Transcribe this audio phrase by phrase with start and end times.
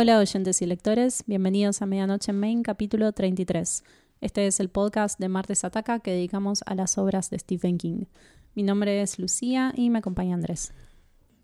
[0.00, 3.82] Hola oyentes y lectores, bienvenidos a Medianoche en Main, capítulo 33.
[4.20, 8.04] Este es el podcast de Martes Ataca que dedicamos a las obras de Stephen King.
[8.54, 10.72] Mi nombre es Lucía y me acompaña Andrés.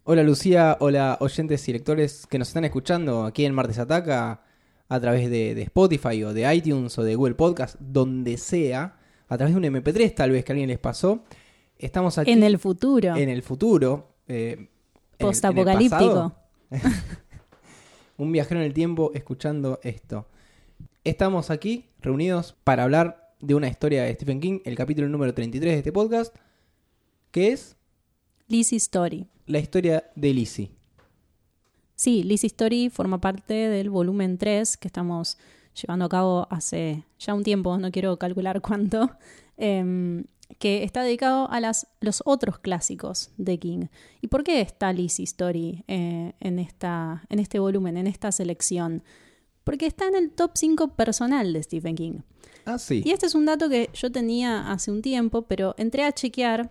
[0.05, 4.45] Hola Lucía, hola oyentes y lectores que nos están escuchando aquí en Martes Ataca
[4.89, 9.37] a través de, de Spotify o de iTunes o de Google Podcast, donde sea, a
[9.37, 11.25] través de un MP3 tal vez que a alguien les pasó.
[11.77, 14.15] Estamos aquí En el futuro, en el futuro.
[14.29, 14.69] eh,
[15.19, 16.37] postapocalíptico.
[18.17, 20.27] un viajero en el tiempo escuchando esto.
[21.05, 25.73] Estamos aquí reunidos para hablar de una historia de Stephen King, el capítulo número 33
[25.73, 26.35] de este podcast,
[27.31, 27.77] que es
[28.49, 29.27] Lizzie Story.
[29.47, 30.71] la historia de Lizzie.
[31.95, 35.39] Sí, Lizzie Story forma parte del volumen 3 que estamos
[35.81, 39.11] llevando a cabo hace ya un tiempo, no quiero calcular cuánto,
[39.57, 40.25] em,
[40.59, 43.87] que está dedicado a las, los otros clásicos de King.
[44.21, 49.03] ¿Y por qué está Lizzie Story eh, en, esta, en este volumen, en esta selección?
[49.65, 52.21] Porque está en el top 5 personal de Stephen King.
[52.67, 53.03] Ah, sí.
[53.05, 56.71] Y este es un dato que yo tenía hace un tiempo, pero entré a chequear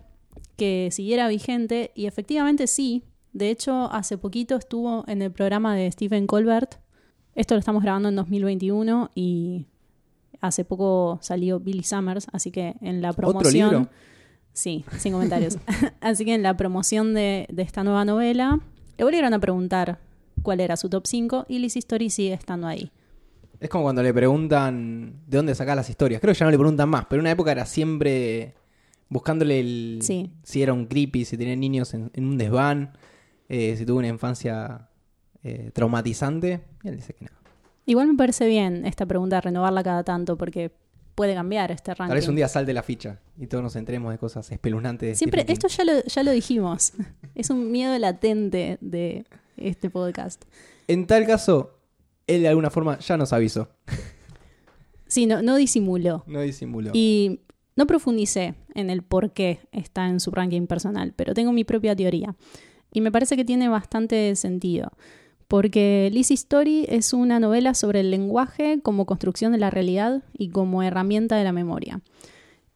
[0.55, 3.03] que siguiera vigente y efectivamente sí.
[3.31, 6.75] De hecho, hace poquito estuvo en el programa de Stephen Colbert.
[7.33, 9.65] Esto lo estamos grabando en 2021 y
[10.43, 13.69] hace poco salió Billy Summers, así que en la ¿Otro promoción...
[13.71, 13.89] libro?
[14.51, 15.57] Sí, sin comentarios.
[16.01, 18.59] así que en la promoción de, de esta nueva novela
[18.97, 19.97] le volvieron a preguntar
[20.43, 22.91] cuál era su top 5 y Liz Story sigue estando ahí.
[23.59, 26.19] Es como cuando le preguntan de dónde sacás las historias.
[26.21, 28.53] Creo que ya no le preguntan más, pero en una época era siempre
[29.09, 30.29] buscándole el, Sí.
[30.43, 32.97] si era un creepy, si tenía niños en, en un desván,
[33.47, 34.89] eh, si tuvo una infancia
[35.43, 36.61] eh, traumatizante.
[36.83, 37.31] Y él dice que no.
[37.85, 40.71] Igual me parece bien esta pregunta, renovarla cada tanto, porque
[41.15, 42.09] puede cambiar este ranking.
[42.09, 45.09] Tal vez un día salte la ficha y todos nos enteremos de cosas espeluznantes.
[45.09, 46.93] de Siempre, esto ya lo, ya lo dijimos.
[47.35, 49.25] es un miedo latente de
[49.57, 50.43] este podcast.
[50.87, 51.77] En tal caso,
[52.27, 53.69] él de alguna forma ya nos avisó.
[55.07, 56.23] Sí, no, no disimuló.
[56.25, 56.91] No disimuló.
[56.93, 57.41] Y
[57.75, 61.95] no profundicé en el por qué está en su ranking personal, pero tengo mi propia
[61.95, 62.35] teoría.
[62.91, 64.91] Y me parece que tiene bastante sentido.
[65.47, 70.49] Porque Lizzie Story es una novela sobre el lenguaje como construcción de la realidad y
[70.49, 72.01] como herramienta de la memoria.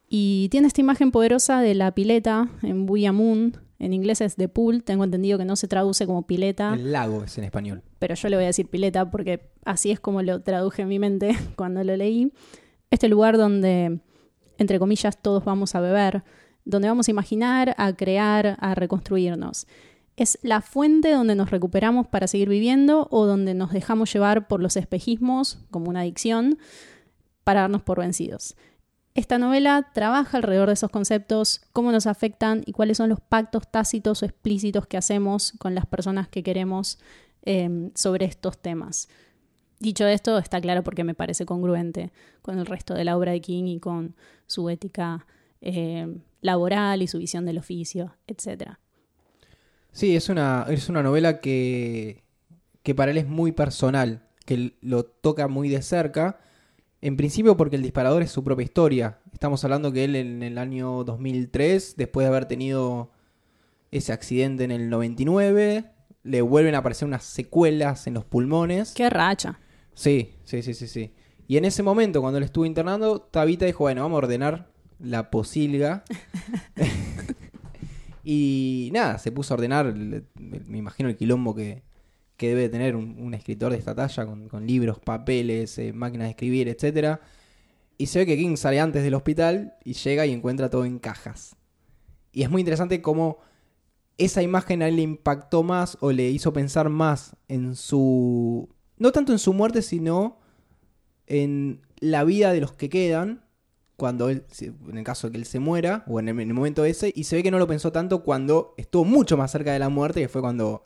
[0.08, 3.56] Y tiene esta imagen poderosa de la pileta en Buya Moon.
[3.78, 4.82] En inglés es The Pool.
[4.82, 7.82] Tengo entendido que no se traduce como pileta El lago es en español.
[7.98, 10.98] pero yo le voy a decir pileta porque así es como lo traduje en mi
[10.98, 12.32] mente cuando lo leí.
[12.90, 14.00] Este lugar donde,
[14.56, 16.24] entre comillas, todos vamos a beber,
[16.64, 19.66] donde vamos a imaginar, a crear, a reconstruirnos.
[20.18, 24.60] ¿Es la fuente donde nos recuperamos para seguir viviendo o donde nos dejamos llevar por
[24.60, 26.58] los espejismos, como una adicción,
[27.44, 28.56] para darnos por vencidos?
[29.14, 33.70] Esta novela trabaja alrededor de esos conceptos, cómo nos afectan y cuáles son los pactos
[33.70, 36.98] tácitos o explícitos que hacemos con las personas que queremos
[37.42, 39.08] eh, sobre estos temas.
[39.78, 42.10] Dicho esto, está claro porque me parece congruente
[42.42, 44.16] con el resto de la obra de King y con
[44.48, 45.26] su ética
[45.60, 48.78] eh, laboral y su visión del oficio, etc.
[49.98, 52.22] Sí, es una, es una novela que,
[52.84, 56.38] que para él es muy personal, que lo toca muy de cerca.
[57.00, 59.18] En principio porque el disparador es su propia historia.
[59.32, 63.10] Estamos hablando que él en el año 2003, después de haber tenido
[63.90, 65.86] ese accidente en el 99,
[66.22, 68.92] le vuelven a aparecer unas secuelas en los pulmones.
[68.94, 69.58] ¡Qué racha!
[69.94, 71.12] Sí, sí, sí, sí, sí.
[71.48, 74.70] Y en ese momento, cuando le estuvo internando, Tabita dijo, bueno, vamos a ordenar
[75.00, 76.04] la posilga.
[78.30, 81.82] y nada, se puso a ordenar, me imagino el quilombo que,
[82.36, 86.68] que debe tener un, escritor de esta talla, con, libros, papeles, eh, máquinas de escribir,
[86.68, 87.22] etcétera.
[87.96, 90.98] Y se ve que King sale antes del hospital y llega y encuentra todo en
[90.98, 91.56] cajas.
[92.30, 93.38] Y es muy interesante cómo
[94.18, 98.68] esa imagen a él le impactó más o le hizo pensar más en su...
[98.98, 100.38] No tanto en su muerte, sino
[101.26, 103.47] en la vida de los que quedan,
[103.98, 104.44] cuando él,
[104.88, 107.12] en el caso de que él se muera, o en el, en el momento ese,
[107.14, 109.88] y se ve que no lo pensó tanto cuando estuvo mucho más cerca de la
[109.88, 110.84] muerte, que fue cuando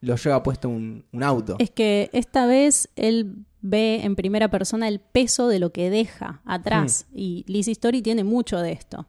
[0.00, 1.56] lo lleva puesto un, un auto.
[1.58, 6.40] Es que esta vez él ve en primera persona el peso de lo que deja
[6.44, 7.06] atrás.
[7.12, 9.08] Y Lizzie Story tiene mucho de esto.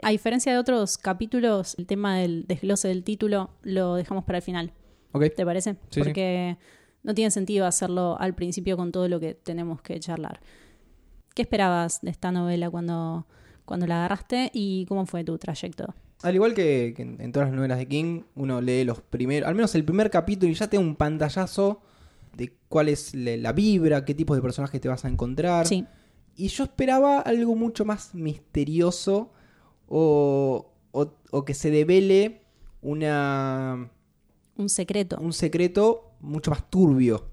[0.00, 4.42] A diferencia de otros capítulos, el tema del desglose del título lo dejamos para el
[4.42, 4.72] final.
[5.10, 5.24] ¿Ok?
[5.36, 5.72] ¿Te parece?
[5.72, 6.00] Sí, sí.
[6.02, 6.56] Porque
[7.02, 10.40] no tiene sentido hacerlo al principio con todo lo que tenemos que charlar.
[11.34, 13.26] ¿Qué esperabas de esta novela cuando,
[13.64, 15.94] cuando la agarraste y cómo fue tu trayecto?
[16.22, 19.54] Al igual que, que en, todas las novelas de King, uno lee los primeros, al
[19.54, 21.80] menos el primer capítulo y ya te da un pantallazo
[22.36, 25.66] de cuál es la vibra, qué tipos de personajes te vas a encontrar.
[25.66, 25.84] Sí.
[26.36, 29.32] Y yo esperaba algo mucho más misterioso
[29.88, 32.42] o, o- o que se devele
[32.82, 33.90] una,
[34.56, 35.18] Un secreto.
[35.20, 37.26] un secreto mucho más turbio.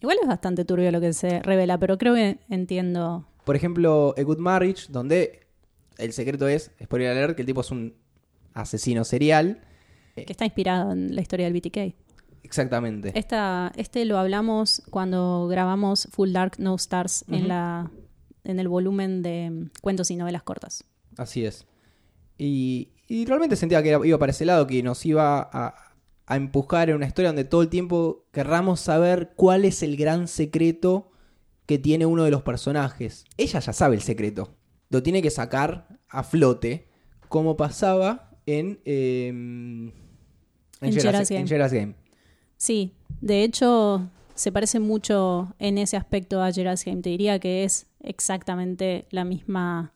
[0.00, 3.26] Igual es bastante turbio lo que se revela, pero creo que entiendo.
[3.44, 5.46] Por ejemplo, A Good Marriage, donde
[5.98, 7.94] el secreto es, spoiler alert, que el tipo es un
[8.52, 9.60] asesino serial.
[10.14, 11.94] Que está inspirado en la historia del BTK.
[12.42, 13.12] Exactamente.
[13.18, 17.90] Esta, este lo hablamos cuando grabamos Full Dark No Stars en, la,
[18.44, 20.84] en el volumen de cuentos y novelas cortas.
[21.16, 21.66] Así es.
[22.36, 25.74] Y, y realmente sentía que iba para ese lado, que nos iba a,
[26.26, 30.26] a empujar en una historia donde todo el tiempo querramos saber cuál es el gran
[30.28, 31.10] secreto
[31.66, 33.24] que tiene uno de los personajes.
[33.36, 34.54] Ella ya sabe el secreto.
[34.90, 36.88] Lo tiene que sacar a flote,
[37.28, 39.92] como pasaba en, eh, en,
[40.80, 41.48] En Gerard's- Gerard's en Game.
[41.48, 41.94] Gerard's Game.
[42.56, 47.02] Sí, de hecho se parece mucho en ese aspecto a Gerard's Game.
[47.02, 49.92] Te diría que es exactamente la misma...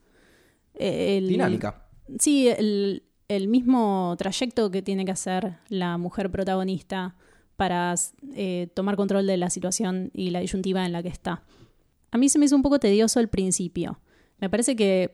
[0.74, 1.86] eh, el- Dinámica.
[2.18, 7.14] Sí, el, el mismo trayecto que tiene que hacer la mujer protagonista
[7.56, 7.94] para
[8.34, 11.42] eh, tomar control de la situación y la disyuntiva en la que está.
[12.10, 14.00] A mí se me hizo un poco tedioso al principio.
[14.38, 15.12] Me parece que,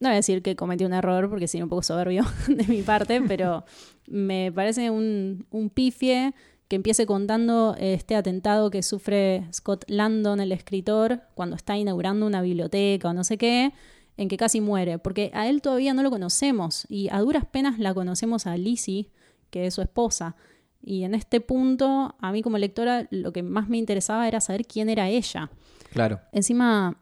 [0.00, 2.82] no voy a decir que cometí un error porque sería un poco soberbio de mi
[2.82, 3.64] parte, pero
[4.06, 6.34] me parece un, un pifie
[6.66, 12.40] que empiece contando este atentado que sufre Scott Landon, el escritor, cuando está inaugurando una
[12.40, 13.74] biblioteca o no sé qué,
[14.16, 17.78] en que casi muere, porque a él todavía no lo conocemos y a duras penas
[17.78, 19.10] la conocemos a Lizzie,
[19.50, 20.36] que es su esposa.
[20.82, 24.66] Y en este punto, a mí como lectora, lo que más me interesaba era saber
[24.66, 25.50] quién era ella.
[25.92, 26.20] Claro.
[26.32, 26.98] Encima,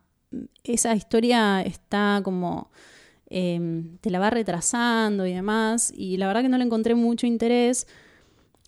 [0.65, 2.71] esa historia está como.
[3.31, 7.27] eh, te la va retrasando y demás, y la verdad que no le encontré mucho
[7.27, 7.87] interés.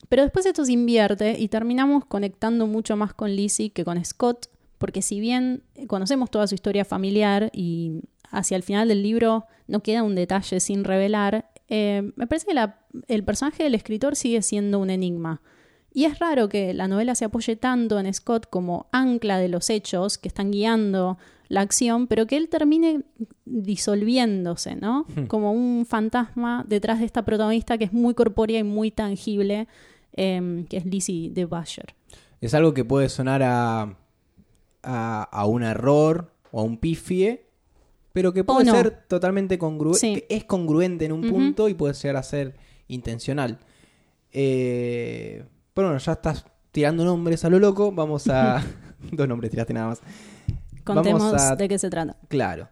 [0.08, 4.46] Pero después esto se invierte y terminamos conectando mucho más con Lizzie que con Scott,
[4.78, 9.80] porque si bien conocemos toda su historia familiar y hacia el final del libro no
[9.84, 14.42] queda un detalle sin revelar, eh, me parece que la- el personaje del escritor sigue
[14.42, 15.40] siendo un enigma.
[15.94, 19.68] Y es raro que la novela se apoye tanto en Scott como ancla de los
[19.70, 21.18] hechos que están guiando
[21.48, 23.02] la acción, pero que él termine
[23.44, 25.06] disolviéndose, ¿no?
[25.28, 29.66] Como un fantasma detrás de esta protagonista que es muy corpórea y muy tangible,
[30.14, 31.94] eh, que es Lizzie de Basher.
[32.40, 33.96] Es algo que puede sonar a,
[34.82, 37.46] a, a un error o a un pifie,
[38.12, 38.72] pero que puede no.
[38.74, 39.98] ser totalmente congruente.
[39.98, 40.24] Sí.
[40.28, 42.54] Es congruente en un punto y puede llegar a ser
[42.88, 43.58] intencional.
[44.32, 45.44] Eh,
[45.74, 47.92] pero bueno, ya estás tirando nombres a lo loco.
[47.92, 48.62] Vamos a.
[49.12, 50.00] Dos nombres tiraste nada más.
[50.84, 52.16] Contemos Vamos a- de qué se trata.
[52.28, 52.68] Claro.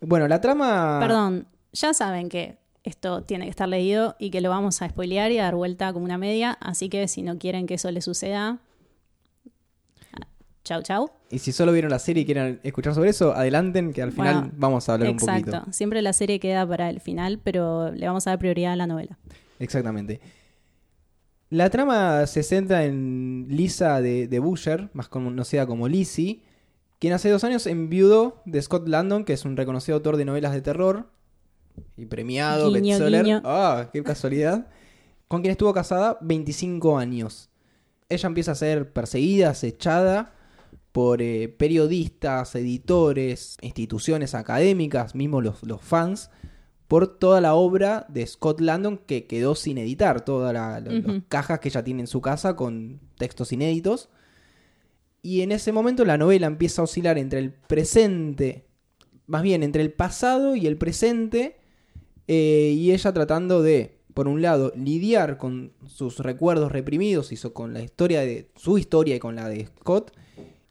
[0.00, 0.98] Bueno, la trama.
[1.00, 5.30] Perdón, ya saben que esto tiene que estar leído y que lo vamos a spoilear
[5.32, 8.04] y a dar vuelta como una media, así que si no quieren que eso les
[8.04, 8.58] suceda,
[10.64, 11.10] chau chau.
[11.30, 14.34] Y si solo vieron la serie y quieren escuchar sobre eso, adelanten, que al final
[14.34, 15.72] Bueno, vamos a hablar un Exacto, poquito.
[15.72, 18.86] siempre la serie queda para el final, pero le vamos a dar prioridad a la
[18.86, 19.18] novela.
[19.58, 20.20] Exactamente.
[21.50, 26.42] La trama se centra en Lisa de, de Busher, más conocida como Lizzie,
[27.00, 30.52] quien hace dos años enviudó de Scott Landon, que es un reconocido autor de novelas
[30.52, 31.10] de terror
[31.96, 33.40] y premiado bestseller.
[33.44, 34.68] Ah, qué casualidad.
[35.26, 37.48] con quien estuvo casada 25 años.
[38.08, 40.34] Ella empieza a ser perseguida, acechada
[40.92, 46.30] por eh, periodistas, editores, instituciones académicas, mismo los, los fans,
[46.88, 50.92] por toda la obra de Scott Landon que quedó sin editar, todas la- las
[51.28, 54.08] cajas que ella tiene en su casa con textos inéditos.
[55.22, 58.64] Y en ese momento la novela empieza a oscilar entre el presente,
[59.26, 61.58] más bien entre el pasado y el presente,
[62.26, 67.52] eh, y ella tratando de, por un lado, lidiar con sus recuerdos reprimidos y so-
[67.52, 70.12] con la historia de su historia y con la de Scott,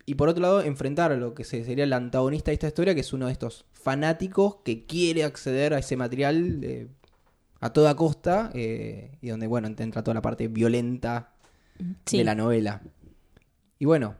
[0.09, 2.95] y por otro lado, enfrentar a lo que se- sería el antagonista de esta historia,
[2.95, 6.87] que es uno de estos fanáticos que quiere acceder a ese material eh,
[7.59, 11.33] a toda costa, eh, y donde, bueno, entra toda la parte violenta
[12.05, 12.17] Sí.
[12.17, 12.81] de la novela.
[13.77, 14.15] Y bueno,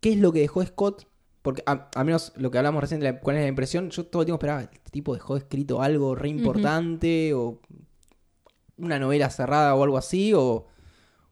[0.00, 1.06] ¿qué es lo que dejó Scott?
[1.42, 4.06] Porque a- al menos lo que hablamos recién de la- cuál es la impresión, yo
[4.06, 7.60] todo el tiempo esperaba, este tipo dejó escrito algo re importante o
[8.76, 10.66] una novela cerrada o algo así, o,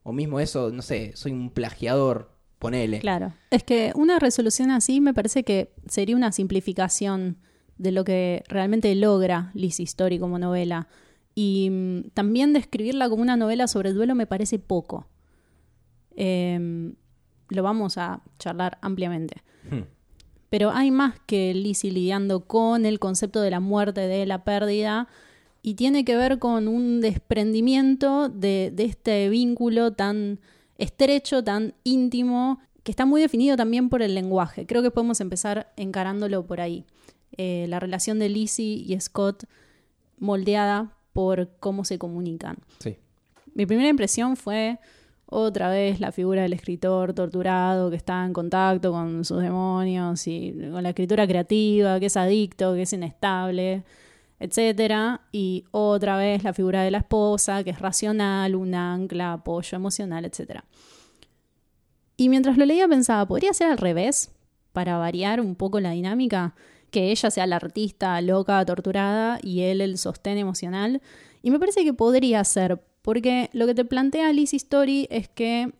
[0.02, 3.00] o mismo eso, no sé, soy un plagiador, ponele.
[3.00, 3.34] Claro.
[3.50, 7.38] Es que una resolución así me parece que sería una simplificación
[7.78, 10.88] de lo que realmente logra Liz Story como novela.
[11.34, 15.06] Y mm, también describirla como una novela sobre el duelo me parece poco.
[16.16, 16.94] Em,
[17.50, 19.42] lo vamos a charlar ampliamente.
[19.70, 19.82] Hmm.
[20.48, 25.08] Pero hay más que Lizzie lidiando con el concepto de la muerte, de la pérdida,
[25.60, 30.38] y tiene que ver con un desprendimiento de, de este vínculo tan
[30.78, 34.66] estrecho, tan íntimo, que está muy definido también por el lenguaje.
[34.66, 36.84] Creo que podemos empezar encarándolo por ahí.
[37.36, 39.44] Eh, la relación de Lizzie y Scott
[40.18, 42.58] moldeada por cómo se comunican.
[42.78, 42.96] Sí.
[43.54, 44.78] Mi primera impresión fue
[45.26, 50.54] otra vez la figura del escritor torturado que está en contacto con sus demonios y
[50.70, 53.82] con la escritura creativa, que es adicto, que es inestable,
[54.38, 59.76] etcétera, y otra vez la figura de la esposa, que es racional, un ancla, apoyo
[59.76, 60.64] emocional, etcétera.
[62.16, 64.32] Y mientras lo leía pensaba, ¿podría ser al revés?
[64.72, 66.54] Para variar un poco la dinámica,
[66.90, 71.02] que ella sea la artista loca, torturada, y él el sostén emocional.
[71.42, 75.72] Y me parece que podría ser, porque lo que te plantea Lizzie Story es que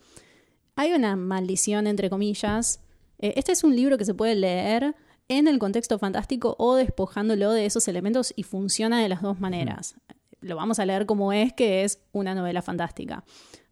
[0.76, 2.80] hay una maldición, entre comillas.
[3.18, 4.94] Eh, este es un libro que se puede leer
[5.28, 9.96] en el contexto fantástico o despojándolo de esos elementos y funciona de las dos maneras.
[10.40, 13.24] Lo vamos a leer como es, que es una novela fantástica.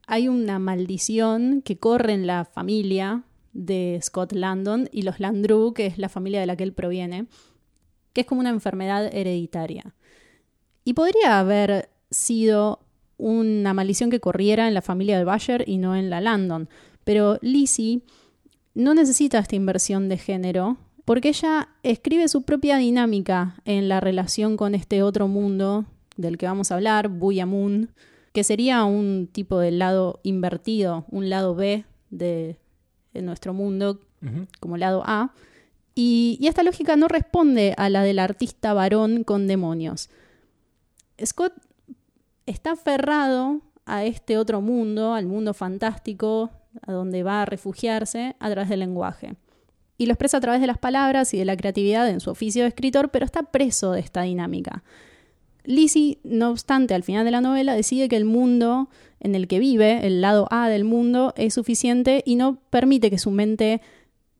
[0.06, 5.86] Hay una maldición que corre en la familia de Scott Landon y los Landru, que
[5.86, 7.26] es la familia de la que él proviene,
[8.12, 9.94] que es como una enfermedad hereditaria.
[10.84, 12.80] Y podría haber sido
[13.16, 16.68] una maldición que corriera en la familia de Bayer y no en la Landon.
[17.04, 18.02] Pero Lizzie
[18.74, 24.56] no necesita esta inversión de género porque ella escribe su propia dinámica en la relación
[24.56, 25.84] con este otro mundo
[26.16, 27.90] del que vamos a hablar, Buyamun,
[28.32, 32.58] que sería un tipo de lado invertido, un lado B de,
[33.14, 34.00] nuestro mundo,
[34.58, 35.32] como lado A.
[35.94, 40.10] y, esta lógica no responde a la del artista varón con demonios.
[41.24, 41.52] Scott
[42.46, 46.50] está aferrado a este otro mundo, al mundo fantástico,
[46.82, 49.36] a donde va a refugiarse a través del lenguaje.
[49.96, 52.62] Y lo expresa a través de las palabras y de la creatividad en su oficio
[52.62, 54.82] de escritor, pero está preso de esta dinámica.
[55.64, 58.88] Lizzie, no obstante, al final de la novela decide que el mundo
[59.20, 63.18] en el que vive, el lado A del mundo, es suficiente y no permite que
[63.18, 63.80] su mente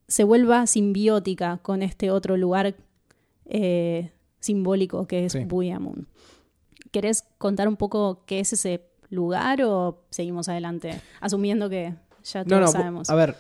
[0.07, 2.75] se vuelva simbiótica con este otro lugar
[3.47, 5.45] eh, simbólico que es sí.
[5.45, 6.07] Buyamun.
[6.91, 11.01] ¿Querés contar un poco qué es ese lugar o seguimos adelante?
[11.21, 11.95] Asumiendo que
[12.25, 13.11] ya todos no, no, sabemos.
[13.11, 13.37] A ver,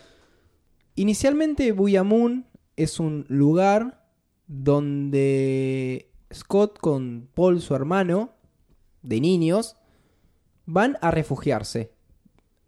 [0.94, 2.46] inicialmente Buyamun
[2.76, 4.04] es un lugar
[4.46, 8.32] donde Scott con Paul, su hermano,
[9.02, 9.76] de niños,
[10.66, 11.92] van a refugiarse.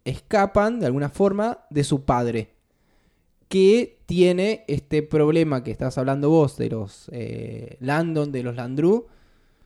[0.05, 2.53] Escapan de alguna forma de su padre,
[3.49, 9.07] que tiene este problema que estás hablando vos de los eh, Landon, de los Landru,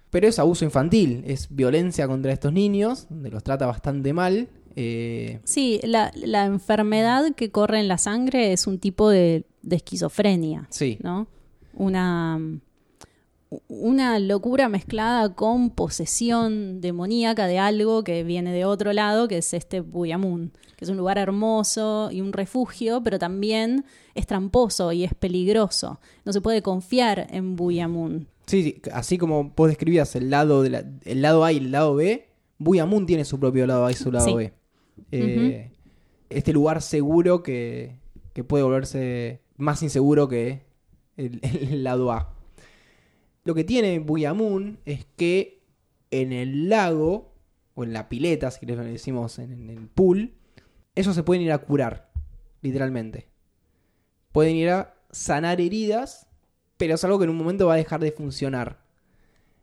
[0.09, 4.49] pero es abuso infantil, es violencia contra estos niños, donde los trata bastante mal.
[4.75, 5.39] Eh...
[5.43, 10.67] Sí, la, la, enfermedad que corre en la sangre es un tipo de, de esquizofrenia.
[10.69, 10.97] Sí.
[11.01, 11.27] ¿No?
[11.73, 12.39] Una,
[13.67, 19.53] una locura mezclada con posesión demoníaca de algo que viene de otro lado, que es
[19.53, 23.83] este Buyamun, que es un lugar hermoso y un refugio, pero también
[24.15, 25.99] es tramposo y es peligroso.
[26.23, 28.27] No se puede confiar en Buyamun.
[28.45, 31.71] Sí, sí, así como vos describías el lado, de la, el lado A y el
[31.71, 34.33] lado B, Buyamun tiene su propio lado A y su lado Sí.
[34.33, 34.53] B.
[35.11, 35.71] Eh,
[36.29, 37.95] Este lugar seguro que,
[38.33, 40.63] que puede volverse más inseguro que
[41.17, 42.33] el, lado A.
[43.43, 45.61] Lo que tiene Buyamun es que
[46.11, 47.33] en el lago,
[47.73, 50.33] o en la pileta, si le decimos en, en el pool,
[50.95, 52.11] ellos se pueden ir a curar,
[52.61, 53.27] literalmente.
[54.31, 56.27] Pueden ir a sanar heridas,
[56.77, 58.81] pero es algo que en un momento va a dejar de funcionar.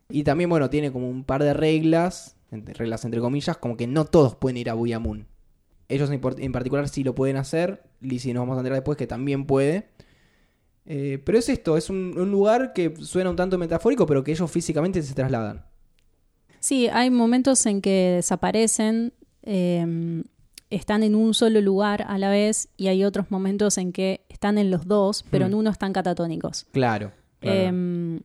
[0.09, 3.87] Y también, bueno, tiene como un par de reglas, entre- reglas entre comillas, como que
[3.87, 5.27] no todos pueden ir a Buyamun.
[5.89, 9.47] Ellos en, particular sí lo pueden hacer, Lizzie nos vamos a enterar después que también
[9.47, 9.89] puede.
[10.91, 14.33] Eh, pero es esto, es un, un lugar que suena un tanto metafórico, pero que
[14.33, 15.65] ellos físicamente se trasladan.
[16.61, 19.13] Sí, hay momentos en que desaparecen,
[19.43, 20.23] eh,
[20.71, 24.59] están en un solo lugar a la vez, y hay otros momentos en que están
[24.59, 25.49] en los dos, pero Hmm.
[25.49, 26.67] en uno están catatónicos.
[26.73, 27.13] Claro.
[27.41, 27.59] claro.
[27.61, 28.21] Eh,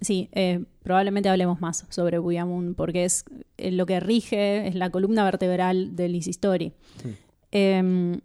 [0.00, 3.24] sí, eh, probablemente hablemos más sobre Buyamun, porque es
[3.56, 6.72] eh, lo que rige, es la columna vertebral de Lizzie Story.
[7.02, 7.14] Sí.
[7.52, 8.20] Eh,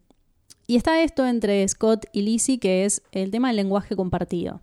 [0.66, 4.62] y está esto entre Scott y Lizzie, que es el tema del lenguaje compartido.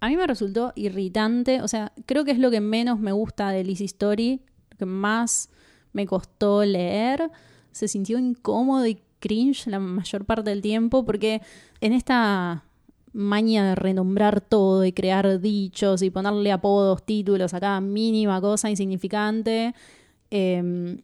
[0.00, 3.50] A mí me resultó irritante, o sea, creo que es lo que menos me gusta
[3.50, 5.50] de Lizzie Story, lo que más
[5.92, 7.30] me costó leer.
[7.72, 11.42] Se sintió incómodo y cringe la mayor parte del tiempo, porque
[11.80, 12.64] en esta
[13.14, 18.68] maña de renombrar todo y crear dichos y ponerle apodos, títulos a cada mínima cosa
[18.68, 19.74] insignificante,
[20.30, 21.00] eh,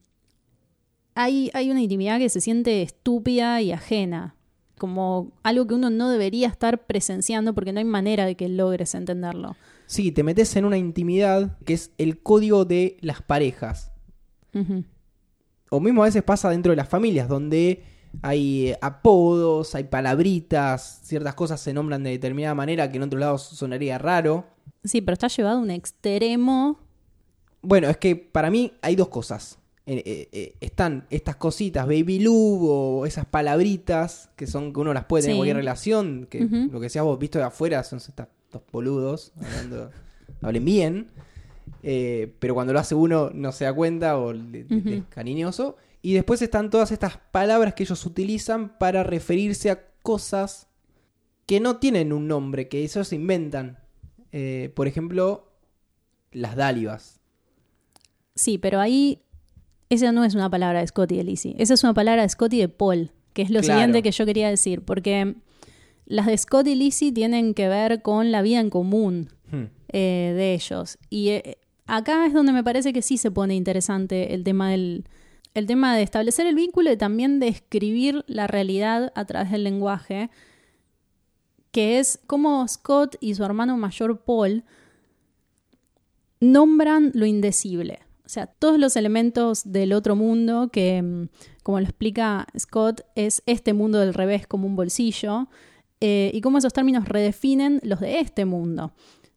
[1.15, 4.35] hay, hay una intimidad que se siente estúpida y ajena,
[4.79, 8.95] como algo que uno no debería estar presenciando porque no hay manera de que logres
[8.95, 9.57] entenderlo.
[9.87, 13.93] Sí, te metes en una intimidad que es el código de las parejas.
[15.71, 17.83] O mismo a veces pasa dentro de las familias, donde
[18.23, 23.21] hay eh, apodos, hay palabritas, ciertas cosas se nombran de determinada manera que en otros
[23.21, 24.47] lados sonaría raro.
[24.85, 26.79] Sí, pero está llevado a un extremo.
[27.63, 29.61] Bueno, es que para mí hay dos cosas
[29.93, 34.95] eh, eh, eh, están estas cositas, baby lube o esas palabritas que son que uno
[34.95, 37.99] las puede tener en cualquier relación, que lo que seas vos visto de afuera son
[37.99, 38.27] estos,
[38.71, 39.91] boludos, hablando,
[40.43, 41.09] hablen bien,
[41.83, 45.77] pero cuando lo hace uno no se da cuenta o le es cariñoso.
[46.03, 50.67] Y después están todas estas palabras que ellos utilizan para referirse a cosas
[51.47, 53.79] que no tienen un nombre, que ellos se inventan.
[54.33, 55.53] Eh, por ejemplo,
[56.33, 57.21] las dálivas.
[58.35, 59.21] Sí, pero ahí
[59.91, 61.55] esa no es una palabra de Scott y de Lizzie.
[61.59, 63.75] Esa es una palabra de Scott y de Paul, que es lo Claro.
[63.81, 65.35] siguiente que yo quería decir, porque
[66.07, 69.65] las de Scott y Lizzie tienen que ver con la vida en común Hmm.
[69.93, 70.97] eh, de ellos.
[71.11, 75.05] Y eh, acá es donde me parece que sí se pone interesante el tema del
[75.55, 79.65] el tema de establecer el vínculo y también de escribir la realidad a través del
[79.65, 80.31] lenguaje,
[81.73, 84.65] que es cómo Scott y su hermano mayor Paul
[86.41, 88.01] nombran lo indecible.
[88.25, 91.29] O sea, todos los elementos del otro mundo que, mm,
[91.63, 95.49] como lo explica Scott, es este mundo del revés como un bolsillo,
[96.01, 98.93] eh, y cómo esos términos redefinen los de este mundo.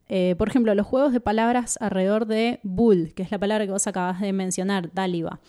[0.08, 3.72] Eh, por ejemplo, los juegos de palabras alrededor de bull, que es la palabra que
[3.72, 5.40] vos acabas de mencionar, dáliva.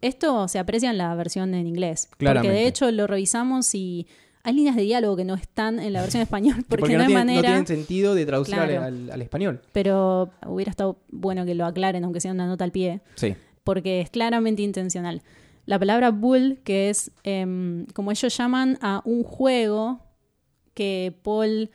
[0.00, 2.06] Esto se aprecia en la versión en inglés.
[2.10, 2.56] Porque Claramente.
[2.56, 4.06] de hecho lo revisamos y
[4.42, 7.04] hay líneas de diálogo que no están en la versión español porque, Porque, no, no,
[7.04, 7.48] hay tienen, no manera.
[7.48, 8.84] tienen sentido de traducir al- Claro.
[8.86, 9.60] al, al español.
[9.72, 13.34] Pero hubiera estado bueno que lo aclaren, aunque sea una nota al pie, Sí.
[13.64, 15.20] porque es claramente intencional.
[15.66, 20.00] La palabra bull, que es em, como ellos llaman a un juego
[20.74, 21.70] que Paul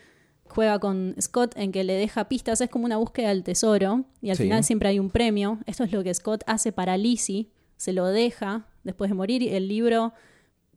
[0.48, 4.32] juega con Scott en que le deja pistas, es como una búsqueda del tesoro y
[4.32, 4.44] al Sí.
[4.44, 5.60] final siempre hay un premio.
[5.68, 9.68] Esto es lo que Scott hace para Lizzie, se lo deja después de morir el
[9.68, 10.14] libro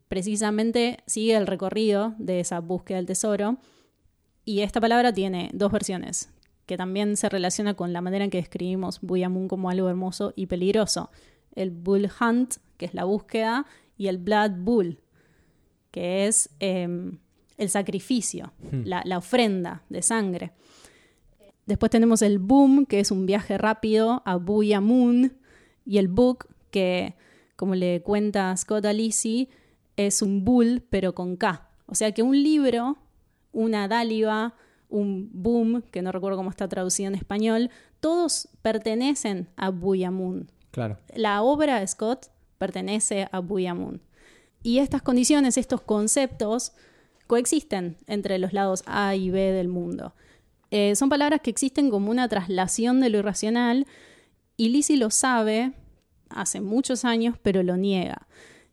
[0.09, 3.59] precisamente sigue el recorrido de esa búsqueda del tesoro.
[4.45, 6.31] Y esta palabra tiene dos versiones,
[6.67, 10.47] que también se relaciona con la manera en que describimos Buyamun como algo hermoso y
[10.47, 11.11] peligroso.
[11.55, 15.01] El Bull Hunt, que es la búsqueda, y el Blood Bull,
[15.91, 17.19] que es em,
[17.59, 20.53] el sacrificio, la, la ofrenda de sangre.
[21.67, 25.35] Después tenemos el Boom, que es un viaje rápido a Buyamun,
[25.85, 27.15] y el Book, que,
[27.57, 29.49] como le cuenta Scott a Lizzie,
[29.97, 31.69] es un bull, pero con K.
[31.87, 32.99] O sea que un libro,
[33.53, 34.55] una dáliva,
[34.89, 40.51] un boom, que no recuerdo cómo está traducido en español, todos pertenecen a Buyamun.
[40.71, 40.99] Claro.
[41.15, 42.27] La obra de Scott
[42.59, 44.01] pertenece a Buyamun.
[44.63, 46.73] Y estas condiciones, estos conceptos,
[47.27, 50.15] coexisten entre los lados A y B del mundo.
[50.71, 53.87] Eh, son palabras que existen como una traslación de lo irracional
[54.57, 55.73] y Lizzie lo sabe
[56.31, 58.27] hace muchos años, pero lo niega.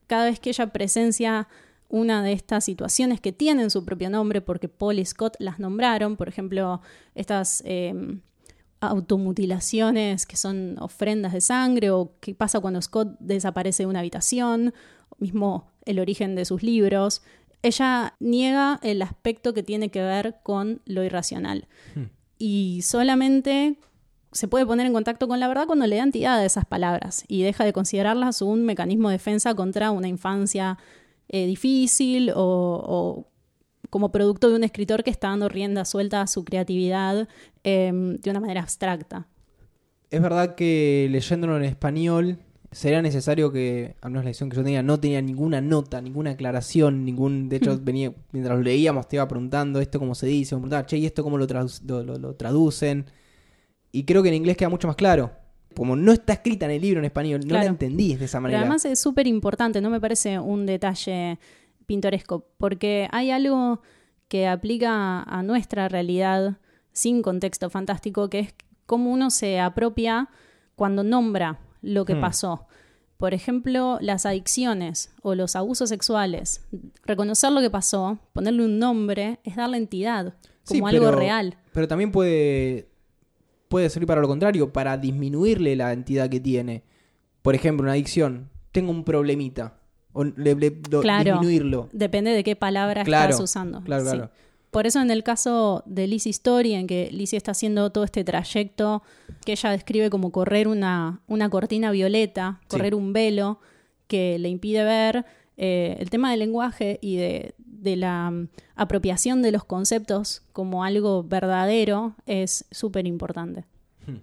[0.08, 1.48] Cada vez que ella presencia
[1.88, 6.18] una de estas situaciones que tienen su propio nombre, porque Paul y Scott las nombraron,
[6.18, 6.82] por ejemplo,
[7.14, 7.94] estas eh,
[8.80, 14.74] automutilaciones que son ofrendas de sangre, o qué pasa cuando Scott desaparece de una habitación,
[15.18, 17.22] mismo el origen de sus libros,
[17.62, 21.68] ella niega el aspecto que tiene que ver con lo irracional.
[22.38, 23.78] Y solamente
[24.36, 27.24] se puede poner en contacto con la verdad cuando le da entidad a esas palabras
[27.28, 30.78] y deja de considerarlas un mecanismo de defensa contra una infancia
[31.30, 33.28] eh, difícil o, o
[33.90, 37.28] como producto de un escritor que está dando rienda suelta a su creatividad
[37.64, 39.28] eh, de una manera abstracta.
[40.12, 42.38] Es verdad que leyéndolo en español
[42.72, 46.32] sería necesario que, al menos la edición que yo tenía, no tenía ninguna nota, ninguna
[46.32, 47.48] aclaración, ningún...
[47.50, 50.86] De hecho, venía mientras lo leíamos te iba preguntando esto cómo se dice, me preguntaba,
[50.86, 53.06] che, ¿y esto cómo lo, tradu- lo- lo- lo traducen?
[53.96, 55.32] Y creo que en inglés queda mucho más claro.
[55.76, 58.42] Como no está escrita en el libro en español, no la entendí de esa Pero
[58.44, 58.60] manera.
[58.60, 61.40] además es súper importante, no me parece un detalle
[61.86, 63.82] pintoresco, porque hay algo
[64.28, 66.58] que aplica a nuestra realidad
[66.92, 68.54] sin contexto fantástico, que es
[68.86, 70.30] cómo uno se apropia
[70.76, 72.22] cuando nombra lo que Hmm.
[72.22, 72.68] pasó.
[73.18, 76.66] Por ejemplo, las adicciones o los abusos sexuales.
[77.06, 81.58] Reconocer lo que pasó, ponerle un nombre, es darle entidad, Sí, como algo pero- real.
[81.74, 82.90] Pero también puede,
[83.70, 86.84] puede servir para lo contrario, para disminuirle la entidad que tiene.
[87.42, 88.50] Por ejemplo, una adicción.
[88.72, 89.78] Tengo un problemita.
[90.14, 91.24] O le- le- lo- Claro.
[91.34, 91.90] disminuirlo.
[91.92, 93.82] Depende de qué palabra Claro, estás usando.
[93.82, 94.12] claro, Sí.
[94.12, 94.32] claro.
[94.72, 98.24] Por eso en el caso de Lizzie Story, en que Lizzie está haciendo todo este
[98.24, 99.04] trayecto
[99.46, 102.68] que ella describe como correr una, una cortina violeta, Sí.
[102.78, 103.60] correr un velo
[104.08, 105.26] que le impide ver,
[105.58, 110.84] eh, el tema del lenguaje y de, de la mm, apropiación de los conceptos como
[110.84, 113.64] algo verdadero es súper importante.
[114.06, 114.18] Hmm.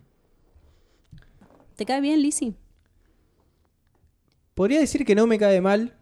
[1.77, 2.53] ¿Te cae bien, Lizzie?
[4.55, 5.95] Podría decir que no me cae mal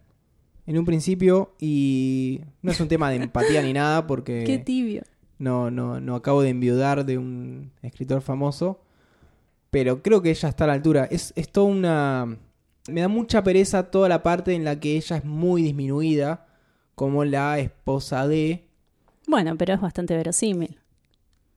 [0.67, 5.03] en un principio y no es un tema de empatía ni nada porque Qué tibio.
[5.39, 8.81] no, no, no acabo de enviudar de un escritor famoso,
[9.71, 11.05] pero creo que ella está a la altura.
[11.11, 12.39] Es, es toda una,
[12.89, 16.47] Me da mucha pereza toda la parte en la que ella es muy disminuida,
[17.01, 18.69] como la esposa de,
[19.27, 20.79] Bueno, pero es bastante verosímil.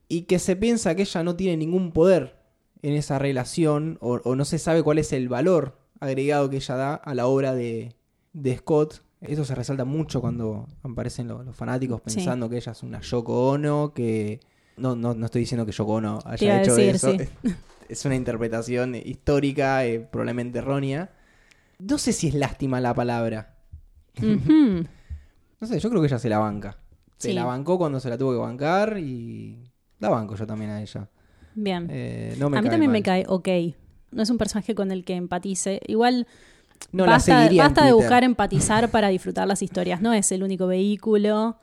[0.08, 2.38] y que se piensa que ella no tiene ningún poder
[2.82, 6.76] en esa relación, o, o no se sabe cuál es el valor agregado que ella
[6.78, 7.94] da a la obra de,
[8.32, 9.04] de Scott.
[9.20, 12.16] Eso se resalta mucho cuando aparecen lo- los, fanáticos Sí.
[12.16, 14.40] pensando que ella es una Yoko Ono, que...
[14.78, 17.12] No, no, no estoy diciendo que Yoko Ono haya hecho decir, eso.
[17.12, 17.50] sí.
[17.90, 21.12] Es una interpretación histórica, eh, probablemente errónea.
[21.80, 23.58] No sé si es lástima la palabra.
[24.22, 24.86] Ujú.
[25.64, 26.78] No sé, yo creo que ella se la banca.
[27.18, 27.34] Se Sí.
[27.34, 31.10] la bancó cuando se la tuvo que bancar y la banco yo también a ella.
[31.56, 31.88] Bien.
[31.90, 33.00] Eh, no me a mí cae también mal.
[33.00, 33.48] me cae ok.
[34.12, 35.80] No es un personaje con el que empatice.
[35.88, 36.28] Igual
[36.92, 38.04] No la basta, seguiría en basta de Twitter.
[38.10, 40.02] buscar empatizar para disfrutar las historias.
[40.02, 41.56] No es el único vehículo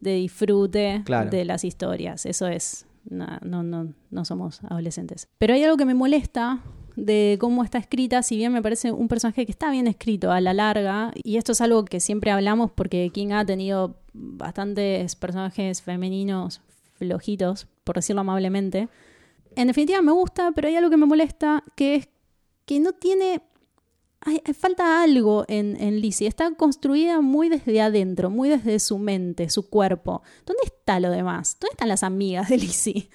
[0.00, 1.30] de disfrute Claro.
[1.30, 2.26] de las historias.
[2.26, 2.84] Eso es.
[3.08, 5.26] No, no, no, no somos adolescentes.
[5.38, 6.60] Pero hay algo que me molesta
[7.04, 10.40] de cómo está escrita, si bien me parece un personaje que está bien escrito a
[10.40, 15.80] la larga, y esto es algo que siempre hablamos porque King ha tenido bastantes personajes
[15.80, 16.60] femeninos
[16.94, 18.88] flojitos, por decirlo amablemente.
[19.54, 22.08] En definitiva me gusta, pero hay algo que me molesta, que es
[22.66, 23.42] que no tiene
[24.20, 26.26] hay- falta algo en, en Lizzie.
[26.26, 30.22] Está construida muy desde adentro, muy desde su mente, su cuerpo.
[30.44, 31.56] ¿Dónde está lo demás?
[31.60, 33.08] ¿Dónde están las amigas de Lizzie?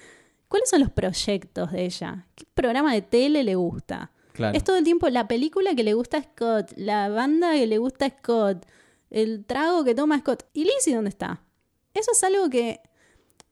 [0.54, 2.28] ¿Cuáles son los proyectos de ella?
[2.36, 4.12] ¿Qué programa de tele le gusta?
[4.34, 4.56] Claro.
[4.56, 7.78] Es todo el tiempo la película que le gusta a Scott, la banda que le
[7.78, 8.64] gusta a Scott,
[9.10, 10.44] el trago que toma Scott.
[10.52, 11.42] ¿Y Lizzie dónde está?
[11.92, 12.78] Eso es algo que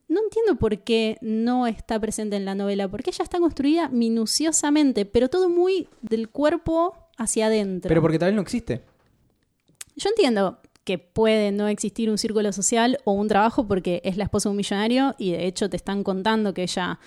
[0.06, 5.04] no entiendo por qué no está presente en la novela, porque ella está construida minuciosamente,
[5.04, 7.88] pero todo muy del cuerpo hacia adentro.
[7.88, 8.84] Pero porque tal vez no existe.
[9.96, 14.24] Yo entiendo que puede no existir un círculo social o un trabajo porque es la
[14.24, 16.98] esposa de un millonario y de hecho te están contando que ella,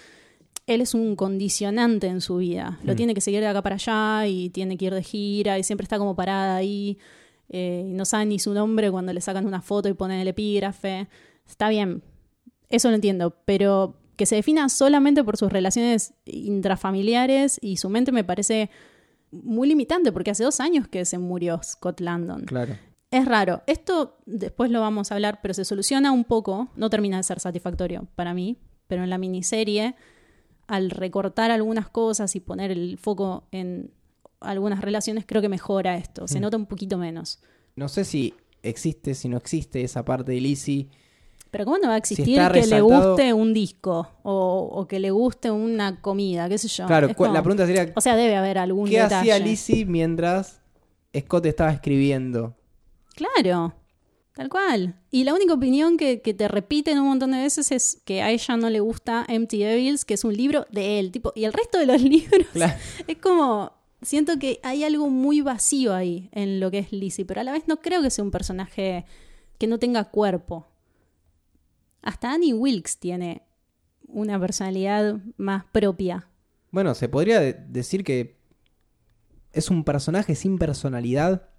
[0.65, 2.79] él es un condicionante en su vida.
[2.83, 2.95] Lo Mm.
[2.95, 5.83] tiene que seguir de acá para allá y tiene que ir de gira y siempre
[5.83, 6.97] está como parada ahí.
[7.49, 10.27] eh, y no sabe ni su nombre cuando le sacan una foto y ponen el
[10.27, 11.07] epígrafe.
[11.47, 12.01] Está bien,
[12.69, 18.11] eso lo entiendo, pero que se defina solamente por sus relaciones intrafamiliares y su mente
[18.11, 18.69] me parece
[19.31, 22.45] muy limitante porque hace dos años que se murió Scott Landon.
[22.45, 22.75] Claro.
[23.15, 23.61] Es raro.
[23.65, 26.67] Esto después lo vamos a hablar, pero se soluciona un poco.
[26.75, 29.95] No termina de ser satisfactorio para mí, pero en la miniserie,
[30.67, 33.91] al recortar algunas cosas y poner el foco en
[34.41, 36.27] algunas relaciones, creo que mejora esto.
[36.27, 36.41] Se Mm.
[36.41, 37.39] nota un poquito menos.
[37.77, 40.89] No sé si existe, si no existe esa parte de Lizzie.
[41.51, 45.11] Pero ¿cómo no va a existir que le guste un disco o, o que le
[45.11, 46.85] guste una comida, qué sé yo?
[46.85, 49.31] claro, la pregunta sería, O sea, debe haber algún ¿qué detalle.
[49.31, 50.59] hacía Lizzie mientras
[51.17, 52.55] Scott estaba escribiendo?
[53.15, 53.73] Claro,
[54.33, 54.99] tal cual.
[55.11, 58.31] Y la única opinión que, que te repiten un montón de veces es que a
[58.31, 61.11] ella no le gusta Empty Devils, que es un libro de él.
[61.11, 62.73] Tipo, y el resto de los libros Claro.
[63.07, 63.71] es como.
[64.01, 67.53] Siento que hay algo muy vacío ahí en lo que es Lizzie, pero a la
[67.53, 69.05] vez no creo que sea un personaje
[69.57, 70.67] que no tenga cuerpo.
[72.03, 73.41] Hasta Annie Wilkes tiene
[74.07, 76.27] una personalidad más propia.
[76.69, 78.37] Bueno, se podría de- decir que
[79.53, 81.49] es un personaje sin personalidad.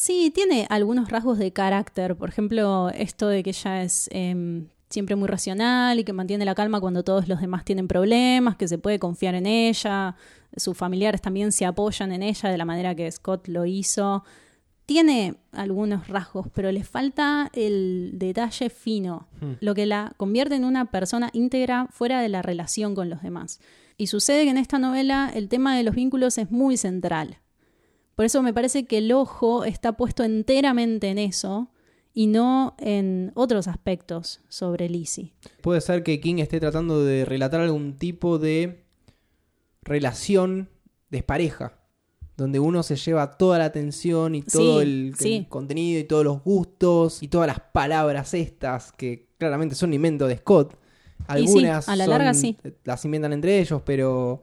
[0.00, 2.16] Sí, tiene algunos rasgos de carácter.
[2.16, 6.54] Por ejemplo, esto de que ella es em, siempre muy racional y que mantiene la
[6.54, 10.16] calma cuando todos los demás tienen problemas, que se puede confiar en ella.
[10.56, 14.24] Sus familiares también se apoyan en ella de la manera que Scott lo hizo.
[14.86, 19.52] Tiene algunos rasgos, pero le falta el detalle fino, Hmm.
[19.60, 23.60] lo que la convierte en una persona íntegra fuera de la relación con los demás.
[23.98, 27.36] Y sucede que en esta novela el tema de los vínculos es muy central.
[28.20, 31.70] Por eso me parece que el ojo está puesto enteramente en eso
[32.12, 35.32] y no en otros aspectos sobre Lizzie.
[35.62, 38.84] Puede ser que King esté tratando de relatar algún tipo de
[39.80, 40.68] relación
[41.08, 41.78] despareja,
[42.36, 46.44] donde uno se lleva toda la atención y todo Sí, el, contenido y todos los
[46.44, 50.72] gustos y todas las palabras estas que claramente son invento de Scott.
[50.74, 52.58] Sí, Algunas a la son- larga sí.
[52.84, 54.42] las inventan entre ellos, pero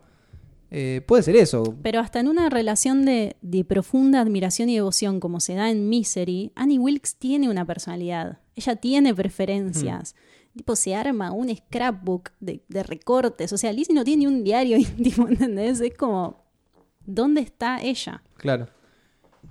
[0.72, 1.76] eh, puede ser eso.
[1.82, 5.88] Pero hasta en una relación de, de profunda admiración y devoción como se da en
[5.90, 8.40] Misery, Annie Wilkes tiene una personalidad.
[8.56, 10.16] Ella tiene preferencias.
[10.56, 13.54] Tipo, se arma un scrapbook de, de recortes.
[13.54, 15.80] O sea, Lizzie no tiene ni un diario íntimo, ¿entendés?
[15.82, 16.44] Es como,
[17.06, 18.24] ¿dónde está ella?
[18.38, 18.68] Claro.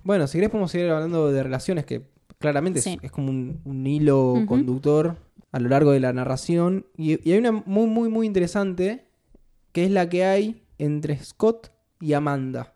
[0.02, 2.02] Bueno, si querés podemos seguir hablando de relaciones que
[2.38, 2.98] claramente es- Sí.
[3.02, 5.16] es, como un, un hilo conductor
[5.52, 6.86] a lo largo de la narración.
[6.96, 9.06] Y, y hay una muy, muy, muy interesante
[9.72, 12.74] que es la que hay entre Scott y Amanda.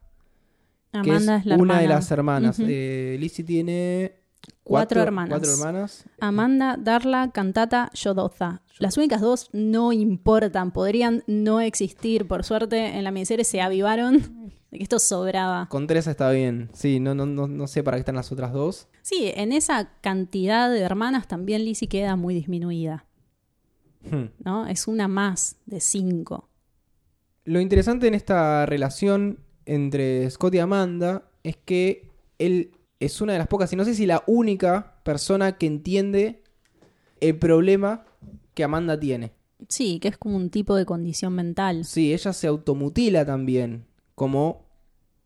[0.92, 1.80] que Amanda es, la una hermana.
[1.82, 2.56] de las hermanas.
[2.60, 4.16] Eh, Lizzie tiene
[4.62, 5.30] Cuatro hermanas.
[5.38, 6.04] Cuatro hermanas.
[6.20, 8.62] Amanda, Darla, Cantata, Yodoza.
[8.78, 12.26] Las únicas dos no importan, podrían no existir.
[12.26, 15.66] Por suerte, en la miniserie se avivaron de que esto sobraba.
[15.68, 16.70] Con tres está bien.
[16.72, 18.88] Sí, no, no, no, no sé para qué están las otras dos.
[19.02, 23.04] Sí, en esa cantidad de hermanas también Lizzie queda muy disminuida,
[24.02, 24.30] Hmm.
[24.44, 24.66] ¿no?
[24.66, 26.48] Es una más de cinco.
[27.44, 33.38] Lo interesante en esta relación entre Scott y Amanda es que él es una de
[33.38, 36.42] las pocas, y no sé si la única persona que entiende
[37.20, 38.05] el problema
[38.55, 39.33] que Amanda tiene.
[39.68, 41.85] Sí, que es como un tipo de condición mental.
[41.85, 44.66] Sí, ella se automutila también, como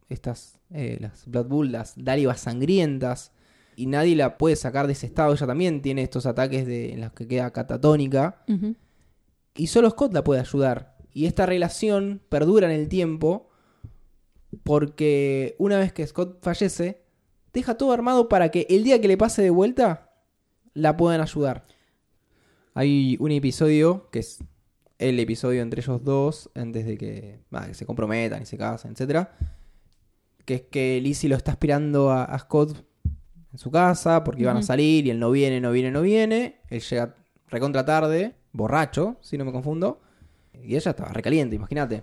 [0.09, 3.33] estas, eh, las Blood Bull, las dálivas sangrientas,
[3.77, 5.33] y nadie la puede sacar de ese estado.
[5.35, 8.44] Ella también tiene estos ataques de, en los que queda catatónica,
[9.57, 10.93] y solo Scott la puede ayudar.
[11.14, 13.48] Y esta relación perdura en el tiempo
[14.64, 17.03] porque una vez que Scott fallece,
[17.53, 20.11] deja todo armado para que el día que le pase de vuelta
[20.74, 21.66] la puedan ayudar.
[22.74, 24.40] Hay un episodio que es
[24.98, 28.92] el episodio entre ellos dos antes de que, bah, que se comprometan y se casen,
[28.92, 29.37] etcétera,
[30.44, 32.85] que es que Lizzie lo está esperando a, a Scott
[33.53, 36.61] en su casa porque iban a salir y él no viene, no viene, no viene.
[36.70, 37.14] Él llega
[37.48, 40.00] recontra tarde, borracho, si no me confundo.
[40.66, 42.03] Y ella estaba recaliente, imagínate.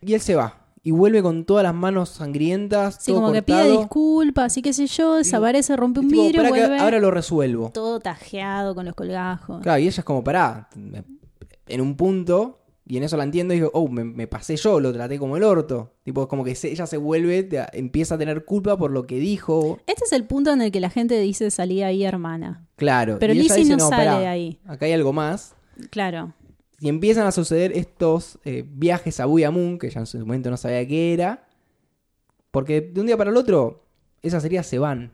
[0.00, 0.58] Y él se va.
[0.84, 2.96] Y vuelve con todas las manos sangrientas.
[3.00, 3.68] Sí, todo como que cortado.
[3.68, 6.98] pide disculpas y qué sé yo, desaparece, rompe un Tipo, vidrio, "Pará que vuelve ahora
[6.98, 7.70] lo resuelvo.
[7.72, 9.62] todo tajeado con los colgajos.
[9.62, 10.68] Claro, y ella es como, pará,
[11.68, 14.80] en un punto, y en eso la entiendo, y digo, oh, me, me pasé yo,
[14.80, 15.92] lo traté como el orto.
[16.02, 19.20] Tipo, como que se- ella se vuelve, te- empieza a tener culpa por lo que
[19.20, 19.78] dijo.
[19.86, 22.66] Este es el punto en el que la gente dice salí ahí, hermana.
[22.74, 23.18] Claro.
[23.20, 24.58] Pero y ella Lizzie dice, no sale pará, de ahí.
[24.66, 25.54] Acá hay algo más.
[25.90, 26.34] Claro.
[26.82, 30.56] Y empiezan a suceder estos eh, viajes a Buyamun, que ya en su momento no
[30.56, 31.46] sabía qué era.
[32.50, 33.84] Porque de un día para el otro,
[34.20, 35.12] esas heridas se van.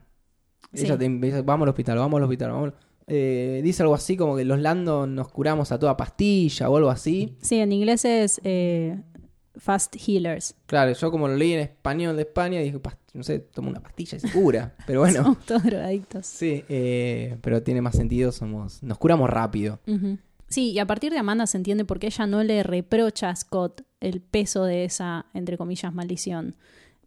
[0.73, 0.85] Sí.
[0.85, 2.73] Ella te empieza, vamos al hospital, vamos al hospital, vamos.
[3.05, 6.89] Eh, dice algo así como que los Landon nos curamos a toda pastilla o algo
[6.89, 7.35] así.
[7.41, 8.99] Sí, en inglés es eh,
[9.55, 10.55] Fast Healers.
[10.65, 13.79] Claro, yo como lo leí en español de España, dije, "Pas- no sé, tomo una
[13.81, 14.75] pastilla y se cura.
[14.87, 16.25] Pero bueno, Somos todos drogadictos.
[16.25, 19.79] sí, eh, pero tiene más sentido, somos, nos curamos rápido.
[20.49, 23.35] Sí, y a partir de Amanda se entiende por qué ella no le reprocha a
[23.35, 26.55] Scott el peso de esa, entre comillas, maldición.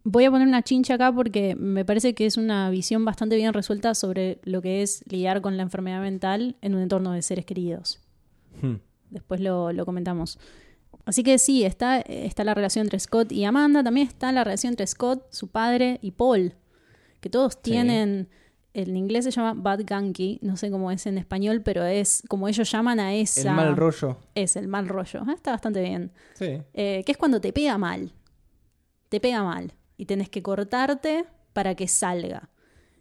[0.05, 3.53] Voy a poner una chincha acá porque me parece que es una visión bastante bien
[3.53, 7.45] resuelta sobre lo que es lidiar con la enfermedad mental en un entorno de seres
[7.45, 8.01] queridos.
[8.61, 8.75] Hmm.
[9.09, 10.39] Después lo, lo comentamos.
[11.05, 14.71] Así que sí, está, está la relación entre Scott y Amanda, también está la relación
[14.71, 16.53] entre Scott, su padre y Paul,
[17.19, 18.29] que todos tienen,
[18.73, 22.47] en inglés se llama bad ganky, no sé cómo es en español, pero es como
[22.47, 23.49] ellos llaman a esa...
[23.51, 24.17] El mal rollo.
[24.35, 26.11] Es el mal rollo, Ah, está bastante bien.
[26.33, 26.61] Sí.
[26.73, 28.11] Eh, que es cuando te pega mal,
[29.09, 32.49] te pega mal y tenés que cortarte para que salga.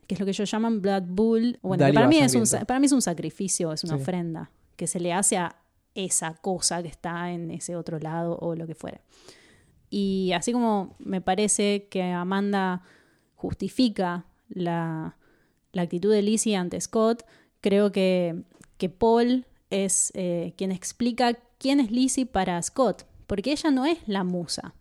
[0.07, 1.59] Que es lo que ellos llaman blood bull.
[1.63, 4.03] Bueno, que para mí, es un, para mí es un sacrificio, es una Sí.
[4.03, 5.57] ofrenda que se le hace a
[5.95, 9.01] esa cosa que está en ese otro lado o lo que fuera.
[9.89, 12.83] Y así como me parece que Amanda
[13.37, 15.17] justifica la,
[15.73, 17.25] la actitud de Lizzie ante Scott,
[17.61, 18.43] creo que,
[18.79, 23.99] que Paul es eh, quien explica quién es Lizzie para Scott, porque ella no es
[24.07, 24.75] la musa,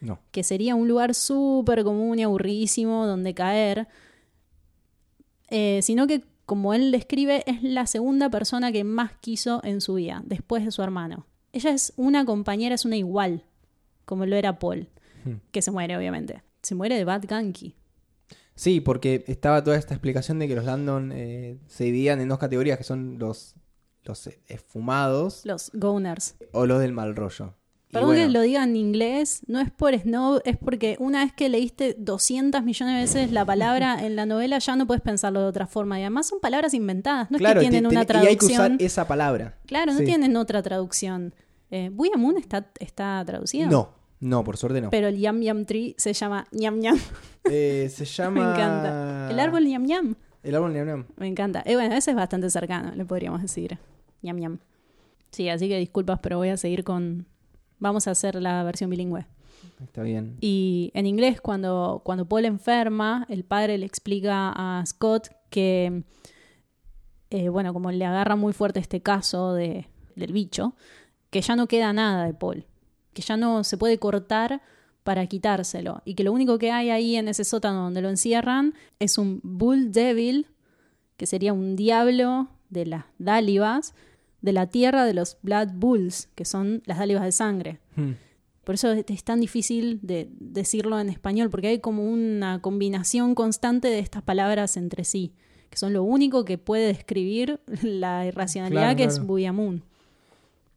[0.00, 0.18] No.
[0.30, 3.88] que sería un lugar súper común y aburridísimo donde caer,
[5.50, 9.94] eh, sino que, como él describe, es la segunda persona que más quiso en su
[9.94, 11.26] vida, después de su hermano.
[11.52, 13.44] Ella es una compañera, es una igual,
[14.04, 14.88] como lo era Paul,
[15.24, 15.36] Hmm.
[15.52, 16.42] que se muere, obviamente.
[16.62, 17.76] Se muere de Bad Ganky.
[18.54, 22.38] Sí, porque estaba toda esta explicación de que los Landon eh, se dividían en dos
[22.38, 23.54] categorías, que son los,
[24.04, 26.34] los esfumados Los Goners.
[26.52, 27.54] o los del mal rollo.
[27.90, 31.50] Perdón que lo diga en inglés, no es por snob, es porque una vez que
[31.50, 35.46] leíste 200 millones de veces la palabra en la novela ya no puedes pensarlo de
[35.46, 35.98] otra forma.
[35.98, 38.72] Y además son palabras inventadas, no es que tienen una te- y hay que traducción.
[38.76, 39.58] usar esa palabra.
[39.66, 40.04] Claro, no Sí.
[40.06, 41.34] tienen otra traducción.
[41.70, 43.68] Eh, Moon está, está traducido.
[43.70, 43.90] No,
[44.22, 44.90] no, por suerte no.
[44.90, 46.96] Pero el Yam Yam Tree se llama Ñam Ñam.
[47.50, 48.40] Eh, se llama...
[48.40, 49.28] Me encanta.
[49.28, 50.14] El árbol Ñam Ñam.
[50.44, 51.06] El árbol Ñam Ñam.
[51.16, 51.62] Me encanta.
[51.66, 53.78] Eh, bueno, ese es bastante cercano, le podríamos decir.
[54.22, 54.58] Ñam Ñam.
[55.32, 57.26] Sí, así que disculpas, pero voy a seguir con.
[57.80, 59.26] Vamos a hacer la versión bilingüe.
[59.82, 60.36] Está bien.
[60.40, 66.04] Y en inglés, cuando, cuando Paul enferma, el padre le explica a Scott que,
[67.30, 70.76] eh, bueno, como le agarra muy fuerte este caso de, del bicho,
[71.30, 72.66] que ya no queda nada de Paul,
[73.12, 74.62] que ya no se puede cortar
[75.02, 78.74] para quitárselo, y que lo único que hay ahí en ese sótano donde lo encierran
[79.00, 80.46] es un Bull Devil,
[81.16, 83.94] que sería un diablo de las dálivas,
[84.40, 87.80] de la tierra de los Blood Bulls, que son las dálivas de sangre.
[87.96, 88.12] Hmm.
[88.64, 93.34] Por eso es es tan difícil de decirlo en español, porque hay como una combinación
[93.34, 95.32] constante de estas palabras entre sí,
[95.68, 99.24] que son lo único que puede describir la irracionalidad Claro, que es.
[99.24, 99.82] Buyamun.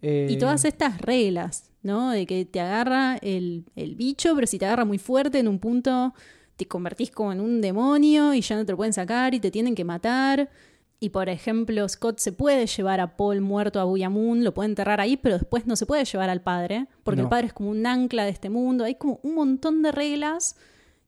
[0.02, 2.10] Eh, Y todas estas reglas, ¿no?
[2.12, 5.60] De que te agarra el, el bicho, pero si te agarra muy fuerte en un
[5.60, 6.14] punto,
[6.58, 9.52] te convertís como en un demonio y ya no te lo pueden sacar y te
[9.52, 10.50] tienen que matar.
[11.00, 15.00] Y por ejemplo, Scott se puede llevar a Paul muerto a Buyamun, lo puede enterrar
[15.02, 17.24] ahí, pero después no se puede llevar al padre, porque No.
[17.28, 18.84] el padre es como un ancla de este mundo.
[18.86, 20.56] Hay como un montón de reglas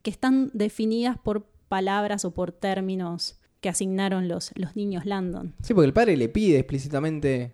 [0.03, 5.55] que están definidas por palabras o por términos que asignaron los, los niños Landon.
[5.63, 7.53] Sí, porque el padre le pide explícitamente,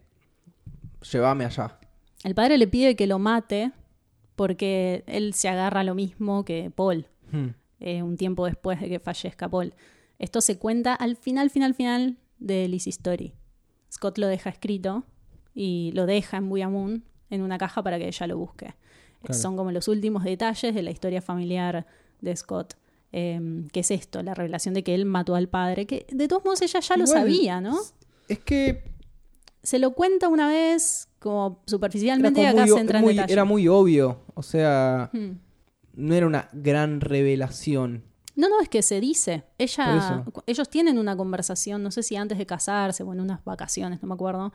[1.12, 1.80] llévame allá.
[2.24, 3.72] El padre le pide que lo mate
[4.36, 7.50] porque él se agarra a lo mismo que Paul, Hmm.
[7.80, 9.74] eh, un tiempo después de que fallezca Paul.
[10.20, 13.34] Esto se cuenta al final, final, final de Liz Story.
[13.92, 15.04] Scott lo deja escrito
[15.56, 18.74] y lo deja en Buyamun en una caja para que ella lo busque.
[19.24, 19.34] Claro.
[19.40, 21.86] Son como los últimos detalles de la historia familiar
[22.22, 22.76] de Scott.
[23.12, 23.40] Eh,
[23.72, 26.62] que es esto, la revelación de que él mató al padre, que de todos modos
[26.64, 27.78] ella ya lo sabía, ¿no?
[28.28, 28.84] Es que
[29.62, 33.34] Se lo cuenta una vez como superficialmente y acá muy, se entra en muy- detalle.
[33.34, 34.22] era muy obvio.
[34.36, 35.38] O sea, Hmm.
[35.96, 38.04] no era una gran revelación.
[38.36, 39.44] No, no, es que se dice.
[39.58, 44.02] Ella, ellos tienen una conversación, no sé si antes de casarse o en unas vacaciones,
[44.02, 44.52] no me acuerdo.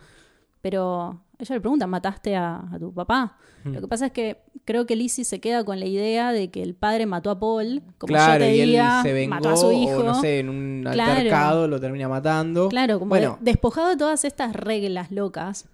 [0.61, 3.37] Pero ella le pregunta, ¿mataste a, a tu papá?
[3.62, 3.74] Hmm.
[3.74, 6.62] Lo que pasa es que creo que Lizzie se queda con la idea de que
[6.64, 9.57] el padre mató a Paul, como claro, yo te y él se vengó, mató a
[9.57, 9.98] su hijo.
[9.98, 11.12] o no sé, en un Claro.
[11.12, 12.68] altercado lo termina matando.
[12.68, 15.68] Claro, como Bueno, de- despojado de todas estas reglas locas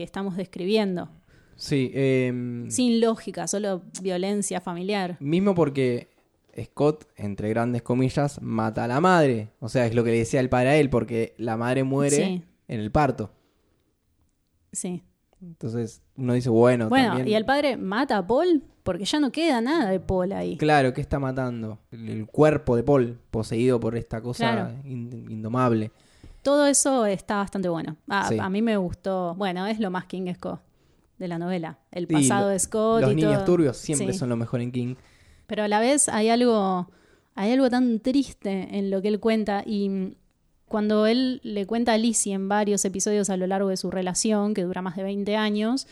[0.00, 1.08] que, estamos describiendo.
[1.56, 1.90] sí.
[1.94, 5.16] em, Sin lógica, solo violencia familiar.
[5.20, 6.08] Mismo porque
[6.60, 9.50] Scott, entre grandes comillas, mata a la madre.
[9.60, 12.16] O sea, es lo que le decía el padre a él, porque la madre muere
[12.16, 12.42] Sí.
[12.68, 13.30] en el parto.
[14.72, 15.02] Sí.
[15.42, 19.30] Entonces uno dice, bueno, Bueno, también- y el padre mata a Paul porque ya no
[19.32, 20.56] queda nada de Paul ahí.
[20.58, 21.78] Claro, ¿qué está matando?
[21.90, 24.74] El, el cuerpo de Paul, poseído por esta cosa Claro.
[24.84, 25.92] in- indomable.
[26.42, 27.96] Todo eso está bastante bueno.
[28.08, 28.38] A, Sí.
[28.38, 29.34] a mí me gustó.
[29.36, 30.60] Bueno, es lo más King Scott
[31.18, 31.78] de la novela.
[31.90, 33.44] El pasado lo- de Scott Los y niños todo.
[33.44, 34.18] turbios siempre Sí.
[34.18, 34.94] son lo mejor en King.
[35.46, 36.90] Pero a la vez hay algo,
[37.34, 40.16] hay algo tan triste en lo que él cuenta y
[40.66, 44.54] cuando él le cuenta a Lizzie en varios episodios a lo largo de su relación,
[44.54, 45.88] que dura más de 20 años,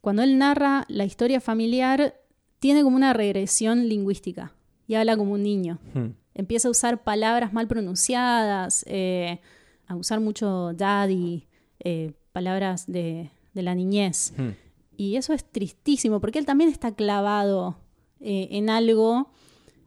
[0.00, 2.14] cuando él narra la historia familiar,
[2.58, 4.52] tiene como una regresión lingüística
[4.88, 5.78] y habla como un niño.
[5.94, 6.08] Hmm.
[6.34, 9.40] Empieza a usar palabras mal pronunciadas, eh,
[9.86, 11.48] a usar mucho daddy,
[11.80, 14.32] eh, palabras de, de la niñez.
[14.36, 14.50] Hmm.
[14.96, 17.76] Y eso es tristísimo, porque él también está clavado
[18.20, 19.32] eh, en algo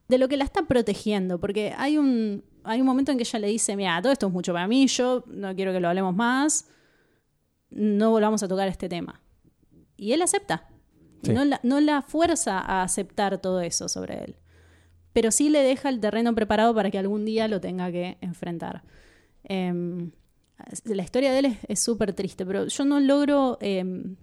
[0.07, 3.39] de lo que la está protegiendo, porque hay un, hay un momento en que ella
[3.39, 6.15] le dice, mira, todo esto es mucho para mí, yo no quiero que lo hablemos
[6.15, 6.67] más,
[7.69, 9.21] no volvamos a tocar este tema.
[9.97, 10.67] Y él acepta.
[11.23, 11.33] Sí.
[11.33, 14.35] No, la, no la fuerza a aceptar todo eso sobre él.
[15.15, 18.83] Pero sí le deja el terreno preparado para que algún día lo tenga que enfrentar.
[19.45, 20.11] Em,
[20.83, 24.17] la historia de él es- súper triste, pero yo no logro, em,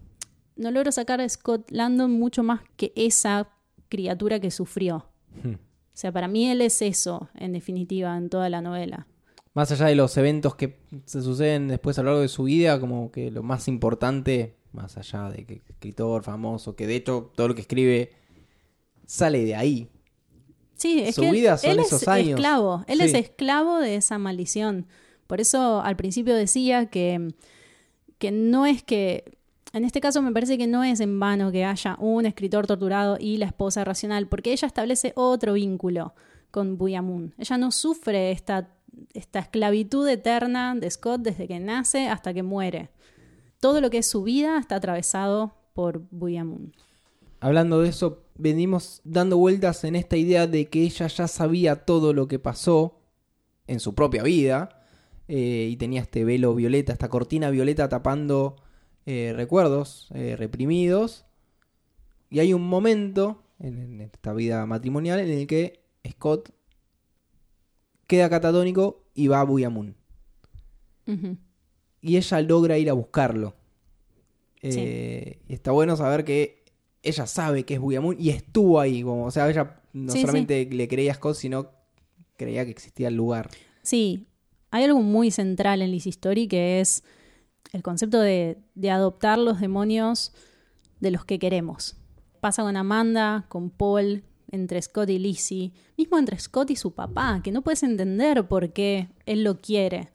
[0.54, 3.48] no logro sacar a Scott Landon mucho más que esa
[3.88, 5.06] criatura que sufrió.
[5.42, 5.54] Hmm.
[5.54, 9.06] O sea, para mí él es eso, en definitiva, en toda la novela.
[9.54, 10.76] Más allá de los eventos que
[11.06, 14.98] se suceden después a lo largo de su vida, como que lo más importante, más
[14.98, 18.10] allá de que escritor famoso, que de hecho todo lo que escribe
[19.06, 19.88] sale de ahí.
[20.82, 22.28] Sí, es Su que él- son él esos es años.
[22.30, 24.86] esclavo, él es esclavo de esa maldición.
[25.28, 27.32] Por eso al principio decía que,
[28.18, 29.38] que no es que,
[29.72, 33.16] en este caso me parece que no es en vano que haya un escritor torturado
[33.20, 36.14] y la esposa racional, porque ella establece otro vínculo
[36.50, 37.32] con Buyamun.
[37.38, 38.68] Ella no sufre esta,
[39.14, 42.90] esta esclavitud eterna de Scott desde que nace hasta que muere.
[43.60, 46.74] Todo lo que es su vida está atravesado por Buyamun.
[47.40, 52.12] Hablando de eso, venimos dando vueltas en esta idea de que ella ya sabía todo
[52.12, 53.00] lo que pasó
[53.66, 54.82] en su propia vida
[55.28, 58.56] eh, y tenía este velo violeta, esta cortina violeta tapando
[59.06, 61.24] eh, recuerdos eh, reprimidos.
[62.30, 66.50] Y hay un momento en, en esta vida matrimonial en el que Scott
[68.06, 69.96] queda catatónico y va a Buyamun.
[72.00, 73.54] Y ella logra ir a buscarlo.
[74.62, 76.61] Y está bueno saber que
[77.02, 79.02] ella sabe que es Buyamun y estuvo ahí.
[79.02, 81.70] Como, o sea, ella no Sí, solamente le creía a Scott, sino
[82.36, 83.50] creía que existía el lugar.
[83.82, 84.28] Sí,
[84.70, 87.04] hay algo muy central en Liz Story que es
[87.72, 90.32] el concepto de, de adoptar los demonios
[91.00, 91.96] de los que queremos.
[92.40, 97.40] Pasa con Amanda, con Paul, entre Scott y Lizzie, mismo entre Scott y su papá,
[97.42, 100.10] que no puedes entender por qué él lo quiere.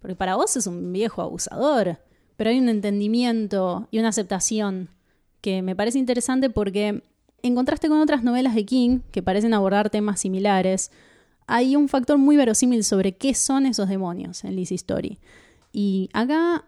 [0.00, 1.98] Porque para vos es un viejo abusador,
[2.36, 4.88] pero hay un entendimiento y una aceptación
[5.44, 7.02] que me parece interesante porque
[7.42, 10.90] en contraste con otras novelas de King que parecen abordar temas similares,
[11.46, 15.18] hay un factor muy verosímil sobre qué son esos demonios en Liz Story.
[15.70, 16.64] Y acá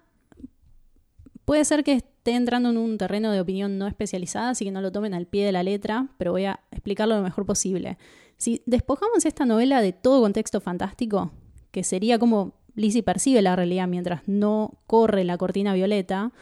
[1.46, 4.80] Puede ser que esté entrando en un terreno de opinión no especializada, así que no
[4.80, 7.98] lo tomen al pie de la letra, pero voy a explicarlo lo mejor posible.
[8.36, 11.30] Si despojamos esta novela de todo contexto fantástico,
[11.70, 16.32] que sería como Lizzie percibe la realidad mientras no corre la cortina violeta,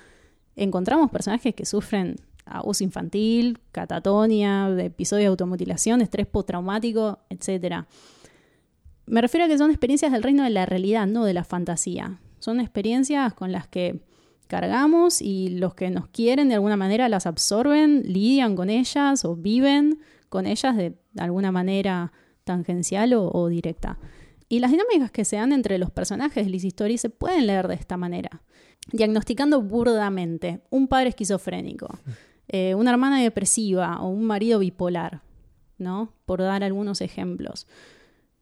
[0.57, 7.85] encontramos personajes que sufren abuso infantil, catatonia, episodios de automutilación, estrés postraumático, etc.
[9.07, 12.21] Me refiero a que son experiencias del reino de la realidad, no de la fantasía.
[12.39, 14.01] Son experiencias con las que
[14.47, 19.37] cargamos y los que nos quieren de alguna manera las absorben, lidian con ellas o
[19.37, 22.13] viven con ellas de alguna manera
[22.45, 23.99] tangencial o, directa.
[24.49, 27.67] Y las dinámicas que se dan entre los personajes de Liz Story se pueden leer
[27.67, 28.43] de esta manera,
[28.93, 31.99] diagnosticando burdamente un padre esquizofrénico,
[32.49, 35.23] eh, una hermana depresiva o un marido bipolar,
[35.79, 36.13] ¿no?
[36.27, 37.67] Por dar algunos ejemplos.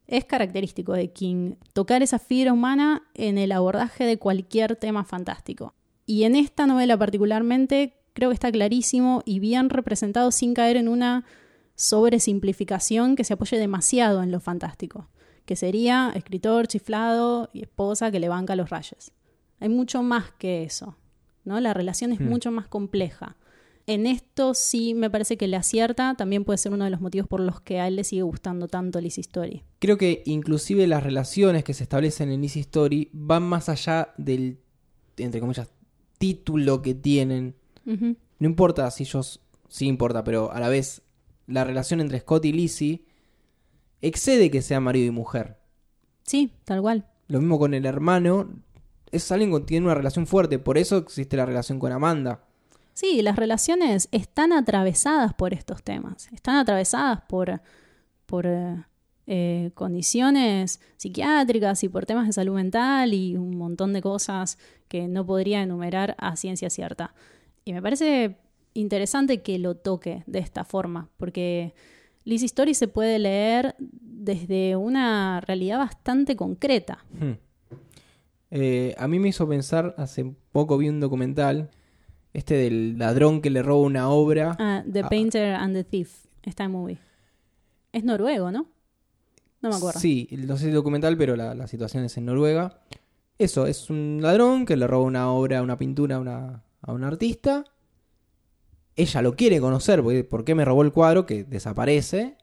[0.05, 5.73] Es característico de King tocar esa fibra humana en el abordaje de cualquier tema fantástico.
[6.05, 10.87] Y en esta novela particularmente creo que está clarísimo y bien representado sin caer en
[10.87, 11.25] una
[11.75, 15.09] sobresimplificación que se apoye demasiado en lo fantástico,
[15.45, 19.13] que sería escritor chiflado y esposa que le banca los rayos.
[19.59, 20.97] Hay mucho más que eso,
[21.45, 21.59] ¿no?
[21.59, 22.27] La relación es hmm.
[22.27, 23.37] mucho más compleja.
[23.85, 27.27] En esto sí me parece que le acierta, también puede ser uno de los motivos
[27.27, 29.63] por los que a él le sigue gustando tanto Lizzie Story.
[29.79, 34.59] Creo que inclusive las relaciones que se establecen en Lizzie Story van más allá del,
[35.17, 35.69] entre comillas,
[36.17, 37.55] título que tienen.
[37.85, 41.01] No importa si ellos, sí importa, pero a la vez
[41.47, 43.05] la relación entre Scott y Lizzie
[44.01, 45.57] excede que sea marido y mujer.
[46.23, 47.05] Sí, tal cual.
[47.27, 48.49] Lo mismo con el hermano.
[49.13, 52.43] Es alguien que tiene una relación fuerte, por eso existe la relación con Amanda.
[52.93, 57.61] Sí, las relaciones están atravesadas por estos temas, están atravesadas por,
[58.25, 58.83] por eh,
[59.25, 64.57] eh, condiciones psiquiátricas y por temas de salud mental y un montón de cosas
[64.87, 67.13] que no podría enumerar a ciencia cierta.
[67.65, 68.37] Y me parece
[68.73, 71.73] interesante que lo toque de esta forma, porque
[72.25, 77.05] Liz Story se puede leer desde una realidad bastante concreta.
[77.11, 77.33] Hmm.
[78.55, 81.71] Eh, a mí me hizo pensar, hace poco vi un documental,
[82.33, 84.55] este del ladrón que le roba una obra.
[84.59, 86.99] Ah, The Painter and the Thief, está en movie.
[87.91, 88.67] Es noruego, ¿no?
[89.61, 89.99] No me acuerdo.
[89.99, 92.81] Sí, no sé si es documental, pero la, situación es en Noruega.
[93.37, 97.03] Eso, es un ladrón que le roba una obra, una pintura a una, a un
[97.03, 97.65] artista
[98.95, 101.25] ella lo quiere conocer, porque ¿por qué me robó el cuadro?
[101.25, 102.37] Que desaparece.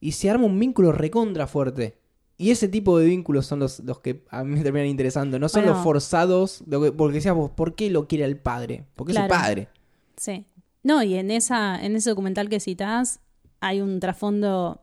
[0.00, 1.98] Y se arma un vínculo recontra fuerte.
[2.38, 5.38] Y ese tipo de vínculos son los, los que a mí me terminan interesando.
[5.38, 6.62] No son los forzados,
[6.96, 8.84] porque decíamos, ¿por qué lo quiere el padre?
[8.94, 9.68] Porque es su padre.
[10.16, 10.46] Sí.
[10.82, 13.20] No, y en, esa, en ese documental que citás
[13.60, 14.82] hay un trasfondo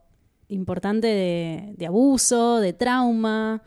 [0.50, 3.62] importante de, abuso, de trauma,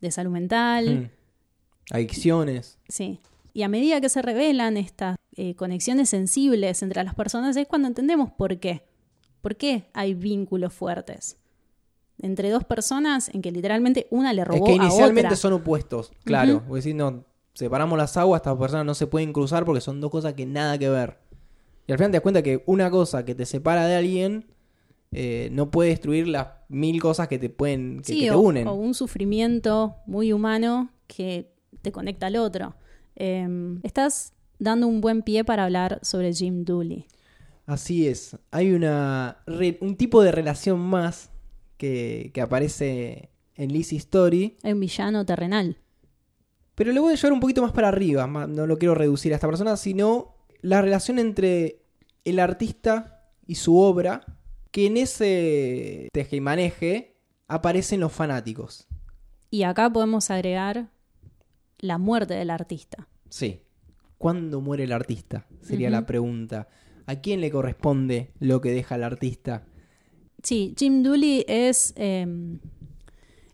[0.00, 1.00] de salud mental.
[1.00, 1.94] Mm.
[1.94, 2.78] Adicciones.
[2.88, 3.20] Sí.
[3.52, 7.88] Y a medida que se revelan estas eh, conexiones sensibles entre las personas es cuando
[7.88, 8.84] entendemos por qué.
[9.40, 11.36] ¿Por qué hay vínculos fuertes?
[12.18, 16.62] Entre dos personas en que literalmente una le robó es que inicialmente son opuestos, claro.
[16.68, 20.10] Uh decir, no, separamos las aguas, estas personas no se pueden cruzar porque son dos
[20.10, 21.18] cosas que nada que ver.
[21.86, 24.46] Y al final te das cuenta que una cosa que te separa de alguien
[25.12, 28.66] eh, no puede destruir las mil cosas que te pueden que, te unen.
[28.66, 31.52] O un sufrimiento muy humano que
[31.82, 32.74] te conecta al otro.
[33.14, 37.06] Em, estás dando un buen pie para hablar sobre Jim Dooley.
[37.66, 38.36] Así es.
[38.50, 39.38] Hay una
[39.80, 41.30] un tipo de relación más
[41.76, 44.56] que, aparece en Lizzie Story.
[44.62, 45.78] Hay un villano terrenal.
[46.74, 48.26] Pero le voy a llevar un poquito más para arriba.
[48.26, 51.82] No lo quiero reducir a esta persona, sino la relación entre
[52.24, 54.24] el artista y su obra,
[54.70, 57.16] que en ese teje y maneje
[57.46, 58.88] aparecen los fanáticos.
[59.50, 60.88] Y acá podemos agregar
[61.78, 63.08] la muerte del artista.
[63.28, 63.60] Sí.
[64.18, 65.46] ¿Cuándo muere el artista?
[65.60, 66.68] Sería la pregunta.
[67.06, 69.66] ¿A quién le corresponde lo que deja el artista?
[70.44, 72.58] Sí, Jim Dooley es em,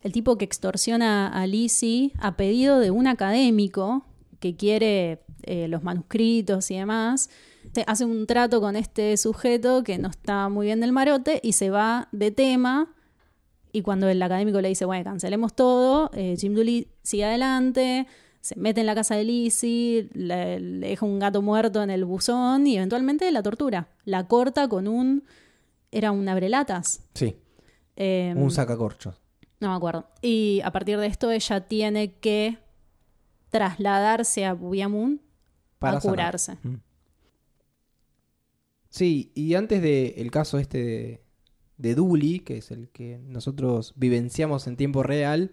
[0.03, 4.05] el tipo que extorsiona a Lizzie a pedido de un académico
[4.41, 7.31] que quiere eh, los manuscritos y demás.
[7.87, 11.71] Hace un trato con este sujeto que no está muy bien del marote y se
[11.71, 12.93] va de tema.
[13.71, 18.09] Y cuando el académico le dice, bueno, cancelemos todo, eh, Jim Dooley sigue adelante,
[18.41, 22.67] se mete en la casa de Lizzie, le, deja un gato muerto en el buzón
[22.67, 23.91] y eventualmente la tortura.
[24.05, 25.23] La corta con un.
[25.91, 27.03] Era un abrelatas.
[27.15, 27.37] Sí.
[27.97, 29.21] Em, un sacacorchos.
[29.61, 30.09] No me acuerdo.
[30.23, 32.59] Y a partir de esto ella tiene que
[33.51, 35.21] trasladarse a Buyamun
[35.79, 36.57] para curarse.
[36.63, 36.77] Mm.
[38.89, 41.25] Sí, y antes del caso este de,
[41.77, 45.53] de Dooley, que es el que nosotros vivenciamos en tiempo real,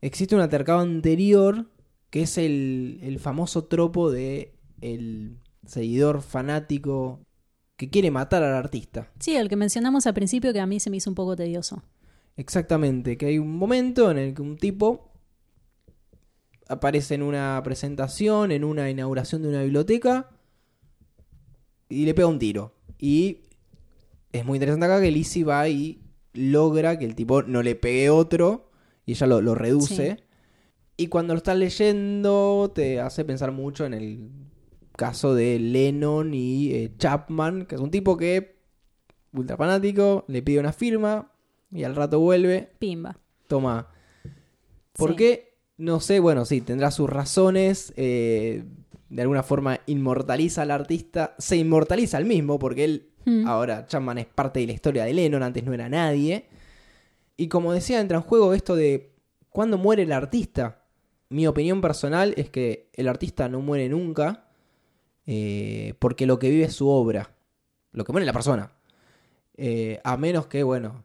[0.00, 1.70] existe un atercado anterior
[2.10, 7.20] que es el, el famoso tropo de el seguidor fanático
[7.84, 9.10] que quiere matar al artista.
[9.18, 11.82] Sí, el que mencionamos al principio que a mí se me hizo un poco tedioso.
[12.36, 15.12] Exactamente, que hay un momento en el que un tipo
[16.68, 20.30] aparece en una presentación, en una inauguración de una biblioteca
[21.88, 22.74] y le pega un tiro.
[22.98, 23.42] Y
[24.32, 28.10] es muy interesante acá que Lizzie va y logra que el tipo no le pegue
[28.10, 28.70] otro
[29.06, 30.16] y ella lo, lo reduce.
[30.16, 30.22] Sí.
[30.96, 34.30] Y cuando lo estás leyendo te hace pensar mucho en el
[34.96, 38.56] caso de Lennon y eh, Chapman, que es un tipo que,
[39.32, 41.30] ultra fanático, le pide una firma
[41.72, 43.18] y al rato vuelve, Pimba.
[43.48, 43.88] toma.
[44.92, 45.16] ¿Por Sí.
[45.16, 45.54] qué?
[45.76, 47.92] No sé, bueno, sí, tendrá sus razones.
[47.96, 48.64] eh,
[49.10, 53.46] de alguna forma inmortaliza al artista, se inmortaliza al mismo, porque él, Mm.
[53.46, 56.46] ahora Chapman es parte de la historia de Lennon, antes no era nadie.
[57.36, 59.12] Y como decía, entra en juego esto de
[59.50, 60.82] cuándo muere el artista.
[61.28, 64.48] Mi opinión personal es que el artista no muere nunca,
[65.26, 67.34] eh, porque lo que vive es su obra,
[67.92, 68.72] lo que muere es la persona.
[69.56, 71.02] Eh, a menos que, bueno,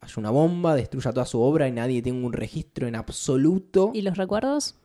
[0.00, 3.90] haya una bomba, destruya toda su obra y nadie tenga un registro en absoluto.
[3.94, 4.76] ¿Y los recuerdos?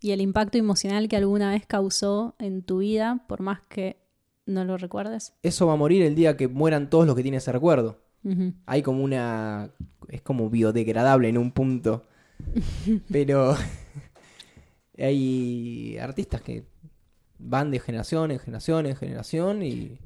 [0.00, 3.98] ¿Y el impacto emocional que alguna vez causó en tu vida, por más que
[4.46, 5.34] no lo recuerdes?
[5.42, 7.98] Eso va a morir el día que mueran todos los que tienen ese recuerdo.
[8.66, 9.70] Hay como una...
[10.08, 12.04] es como biodegradable en un punto.
[13.10, 13.56] Pero
[14.98, 16.64] hay artistas que
[17.40, 19.98] van de generación en generación en generación y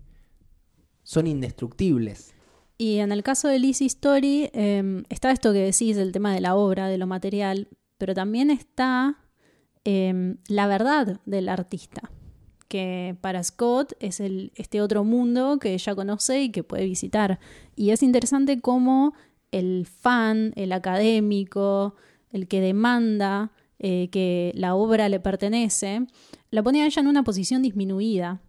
[1.02, 2.34] son indestructibles.
[2.78, 6.40] Y en el caso de Lizzie Story, eh, está esto que decís del tema de
[6.40, 7.68] la obra, de lo material,
[7.98, 9.18] pero también está
[9.84, 12.10] eh, la verdad del artista,
[12.68, 17.38] que para Scott es el, este otro mundo que ella conoce y que puede visitar.
[17.76, 19.14] Y es interesante cómo
[19.52, 21.94] el fan, el académico,
[22.32, 23.52] el que demanda
[23.86, 26.06] eh, que la obra le pertenece,
[26.50, 28.40] la pone a ella en una posición disminuida.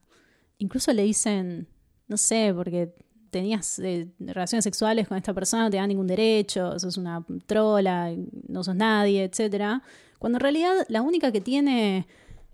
[0.60, 1.68] Incluso le dicen,
[2.08, 2.94] no sé, porque
[3.32, 8.16] tenías eh, relaciones sexuales con esta persona, no te da ningún derecho, sos una trola,
[8.48, 9.84] no sos nadie, etcétera.
[10.20, 12.08] Cuando en realidad la única que tiene,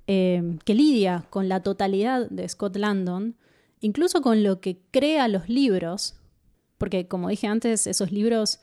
[0.08, 3.36] eh, que lidia con la totalidad de Scott Landon,
[3.80, 6.16] incluso con lo que crea los libros,
[6.80, 8.60] porque como dije antes, esos libros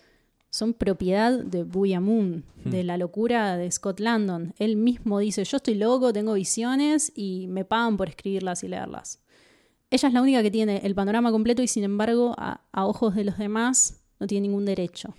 [0.59, 4.55] son propiedad de Buya Moon, de la locura de Scott Landon.
[4.59, 9.21] Él mismo dice, yo estoy loco, tengo visiones y me pagan por escribirlas y leerlas.
[9.91, 13.15] Ella es la única que tiene el panorama completo y sin embargo, a, a ojos
[13.15, 15.15] de los demás, no tiene ningún derecho.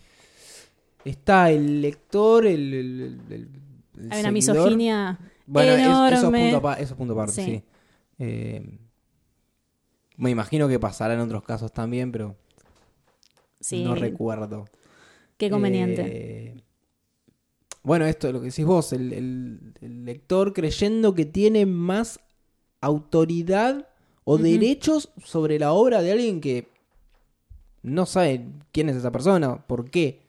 [1.06, 2.74] Está el lector, el...
[2.74, 3.50] el- el-
[3.98, 6.16] el Hay una misoginia Bueno, es- enorme.
[6.18, 7.44] eso, es punto apa- eso es punto aparte, sí.
[7.46, 7.64] Sí.
[8.20, 8.78] Eh,
[10.18, 12.36] me imagino que pasará en otros casos también, pero
[13.62, 14.66] Sí, no recuerdo.
[15.40, 16.04] Qué conveniente.
[16.06, 16.62] Eh,
[17.82, 22.20] bueno, esto lo que decís vos, el, el- el lector creyendo que tiene más
[22.82, 23.88] autoridad
[24.26, 26.68] o derechos sobre la obra de alguien que
[27.82, 30.22] no sabe quién es esa persona, por qué.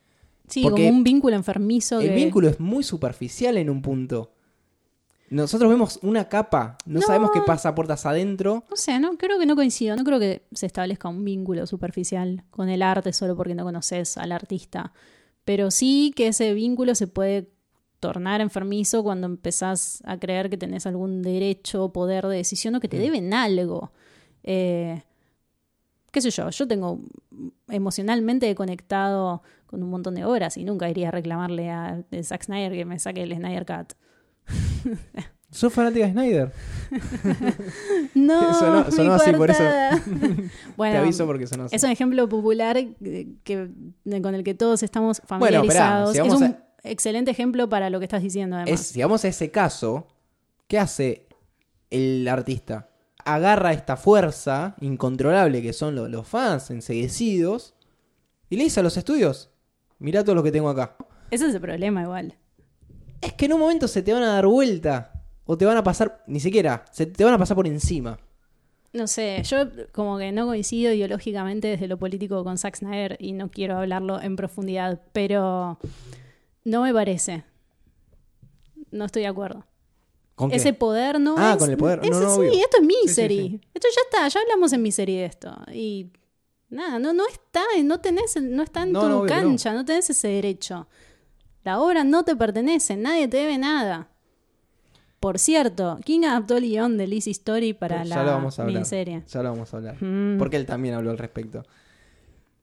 [0.49, 2.01] sí, porque como un vínculo enfermizo.
[2.01, 4.33] El que- vínculo es muy superficial en un punto.
[5.31, 7.07] Nosotros vemos una capa, no, No.
[7.07, 8.65] sabemos qué pasa puertas adentro.
[8.69, 9.95] No sé, no creo que no coincido.
[9.97, 14.19] No creo que se establezca un vínculo superficial con el arte solo porque no conoces
[14.19, 14.93] al artista.
[15.45, 17.49] Pero sí que ese vínculo se puede
[18.01, 22.81] tornar enfermizo cuando empezás a creer que tenés algún derecho o poder de decisión o
[22.81, 23.01] que te Mm.
[23.01, 23.93] deben algo.
[24.43, 25.03] Eh,
[26.11, 26.99] qué sé yo, yo tengo
[27.69, 32.73] emocionalmente conectado con un montón de obras y nunca iría a reclamarle a Zack Snyder
[32.73, 33.93] que me saque el Snyder Cut.
[35.51, 36.53] ¿Sos fanática de Snyder?
[38.15, 39.59] No, Sonó- sonó así, por eso.
[39.59, 40.01] coartada.
[40.05, 41.77] Te bueno, aviso porque son así.
[41.77, 42.77] es un ejemplo popular
[43.45, 43.71] que,
[44.23, 46.13] con el que todos estamos Bueno, familiarizados.
[46.13, 48.81] si es un excelente ejemplo para lo que estás diciendo, Es, además.
[48.87, 50.07] si vamos a ese caso,
[50.67, 51.27] ¿qué hace
[51.91, 52.89] el artista?
[53.25, 57.75] Agarra esta fuerza incontrolable que son lo- los fans enseguecidos
[58.49, 59.51] y le dice a los estudios,
[59.99, 60.97] mirá todo lo que tengo acá.
[61.31, 62.35] Ese es el problema igual.
[63.21, 65.13] Es que en un momento se te van a dar vuelta
[65.45, 68.19] o te van a pasar, ni siquiera, se te van a pasar por encima.
[68.93, 73.33] No sé, yo como que no coincido ideológicamente desde lo político con Zack Snyder y
[73.33, 75.79] no quiero hablarlo en profundidad, pero
[76.65, 77.45] no me parece.
[78.91, 79.65] No estoy de acuerdo.
[80.35, 80.57] ¿Con qué?
[80.57, 81.59] Ese poder no Ah, es...
[81.59, 81.99] con el poder.
[81.99, 82.53] No, ese no, sí, obvio.
[82.53, 83.43] esto es mi Sí, sí, serie.
[83.43, 83.61] sí.
[83.75, 85.55] Esto ya está, ya hablamos en mi serie de esto.
[85.73, 86.11] Y
[86.69, 89.49] nada, no, no está, no tenés, no está en No, tu no, obvio que no.
[89.49, 89.85] cancha, no.
[89.85, 90.89] tenés ese derecho.
[91.65, 94.09] La obra no te pertenece, nadie te debe nada.
[95.21, 99.23] Por cierto, ¿quién adaptó el guion de Lizzie Story para la vamos a miniserie?
[99.29, 100.03] Ya lo vamos a hablar.
[100.03, 100.39] Mm.
[100.39, 101.63] Porque él también habló al respecto.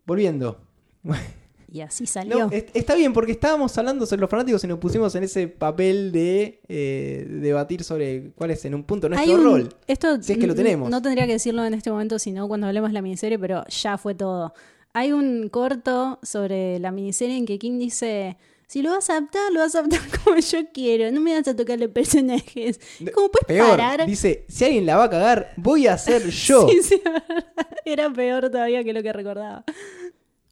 [0.06, 0.60] Volviendo.
[1.70, 2.48] Y así salió.
[2.48, 6.14] No, está bien, porque estábamos hablando sobre los fanáticos y nos pusimos en ese papel
[6.14, 9.70] de eh, debatir sobre cuál es en un punto nuestro un- rol.
[9.86, 10.90] Esto Si es que lo tenemos.
[10.90, 13.98] No tendría que decirlo en este momento, sino cuando hablemos de la miniserie, pero ya
[13.98, 14.54] fue todo.
[14.94, 18.38] Hay un corto sobre la miniserie en que King dice:
[18.68, 21.10] Si lo vas a adaptar, lo vas a adaptar como yo quiero.
[21.12, 22.80] No me vas a tocar los personajes.
[23.14, 24.06] ¿Cómo puedes Peor, parar?
[24.06, 26.68] dice, si alguien la va a cagar, voy a ser yo.
[26.68, 27.02] Sí, sí,
[27.86, 29.64] era peor todavía que lo que recordaba.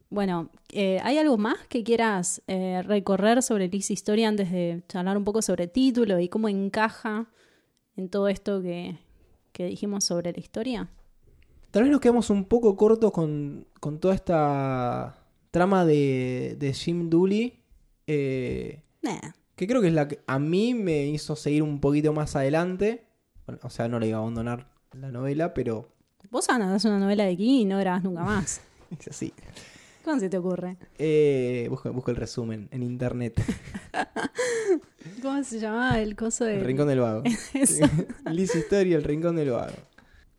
[0.09, 5.17] Bueno, eh, ¿hay algo más que quieras eh, recorrer sobre Lizzie Story antes de charlar
[5.17, 7.27] un poco sobre título y cómo encaja
[7.97, 8.97] en todo esto que,
[9.51, 10.89] que dijimos sobre la historia?
[11.71, 15.17] Tal vez nos quedamos un poco cortos con, con toda esta
[15.51, 17.64] trama de, de Jim Dooley.
[18.07, 19.19] Eh, Nah.
[19.55, 23.05] que creo que es la que a mí me hizo seguir un poquito más adelante.
[23.45, 25.89] Bueno, o sea, no le iba a abandonar la novela, pero
[26.31, 28.61] Vos anotás una novela de King y no grabás nunca más.
[28.99, 29.33] es así.
[30.03, 30.77] ¿Cómo se te ocurre?
[30.97, 33.41] Eh, busco, busco el resumen en internet.
[35.21, 37.23] ¿Cómo se llamaba el coso de El Rincón del Vago.
[38.31, 39.73] Liz Historia, el Rincón del Vago.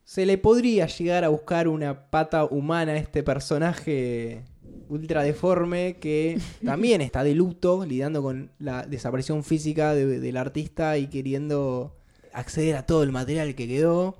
[0.05, 4.45] Se le podría llegar a buscar una pata humana a este personaje
[4.89, 10.97] ultra deforme que también está de luto, lidiando con la desaparición física de- del artista
[10.99, 11.97] y queriendo
[12.32, 14.16] acceder a todo el material que quedó.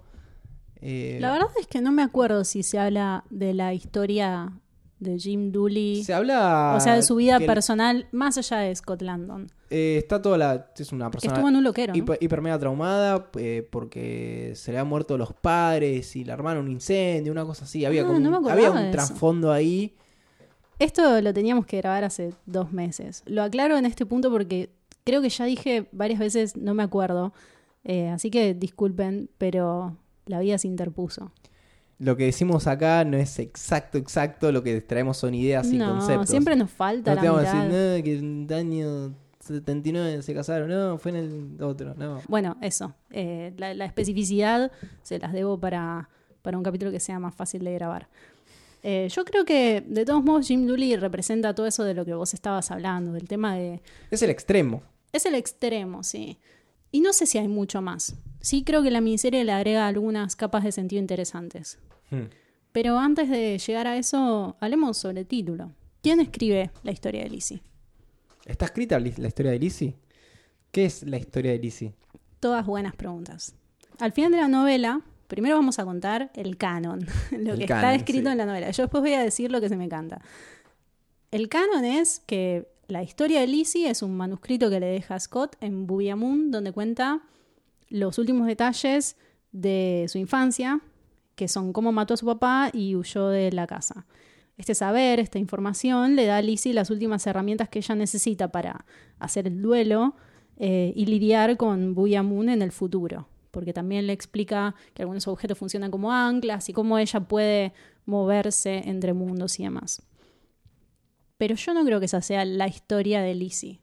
[0.81, 4.53] Eh, La verdad es que no me acuerdo si se habla de la historia
[4.99, 6.05] de Jim Dooley.
[6.05, 6.75] se habla.
[6.77, 9.47] o sea, de su vida personal, más allá de Scott Landon.
[9.69, 10.71] eh, está toda la.
[10.79, 12.15] Es una Que persona estuvo en un loquero, ¿no?
[12.21, 16.71] hiper, mega traumada eh, porque se le han muerto los padres y la hermana un
[16.71, 17.85] incendio, una cosa así.
[17.85, 19.95] Había, Ah, como no un- me había un trasfondo ahí.
[20.79, 23.23] Esto lo teníamos que grabar hace dos meses.
[23.27, 24.71] Lo aclaro en este punto porque
[25.05, 27.33] creo que ya dije varias veces, no me acuerdo.
[27.85, 29.97] Eh, así que disculpen, pero
[30.27, 31.31] la vida se interpuso.
[31.99, 34.53] Lo que decimos acá no es exacto, exacto.
[34.53, 36.29] Lo que traemos son ideas y no, conceptos.
[36.29, 37.69] siempre nos falta no te la a mitad.
[37.69, 40.69] decir, no, que en el año 79 se casaron.
[40.69, 41.95] No, fue en el otro.
[41.95, 42.21] No.
[42.29, 42.93] Bueno, eso.
[43.13, 44.71] Eh, la, la especificidad
[45.03, 46.11] se las debo para,
[46.43, 48.09] para un capítulo que sea más fácil de grabar.
[48.89, 52.15] Eh, yo creo que, de todos modos, Jim Dooley representa todo eso de lo que
[52.15, 53.83] vos estabas hablando, del tema de...
[54.13, 54.85] Es el extremo.
[55.13, 56.39] Es el extremo, sí.
[56.93, 58.15] Y no sé si hay mucho más.
[58.41, 61.81] Sí creo que la miniserie le agrega algunas capas de sentido interesantes.
[62.13, 62.27] Hmm.
[62.71, 65.73] Pero antes de llegar a eso, hablemos sobre el título.
[66.01, 67.63] ¿Quién escribe la historia de Lizzie?
[68.45, 69.97] ¿Está escrita la historia de Lizzie?
[70.71, 71.93] ¿Qué es la historia de Lizzie?
[72.39, 73.57] Todas buenas preguntas.
[73.99, 77.95] Al final de la novela, primero vamos a contar el canon, lo El que está
[77.95, 78.33] escrito sí.
[78.33, 78.71] en la novela.
[78.71, 80.21] Yo después voy a decir lo que se me canta.
[81.31, 85.57] El canon es que la historia de Lizzie es un manuscrito que le deja Scott
[85.61, 87.23] en Bubiamun, donde cuenta
[87.89, 89.17] los últimos detalles
[89.53, 90.81] de su infancia,
[91.35, 94.07] que son cómo mató a su papá y huyó de la casa.
[94.57, 98.87] Este saber, esta información, le da a Lizzie las últimas herramientas que ella necesita para
[99.19, 100.15] hacer el duelo
[100.57, 103.29] eh, y lidiar con Buyamun en el futuro.
[103.57, 107.73] Porque también le explica que algunos objetos funcionan como anclas y cómo ella puede
[108.05, 110.03] moverse entre mundos y demás.
[111.39, 113.81] Pero yo no creo que esa sea la historia de Lizzie.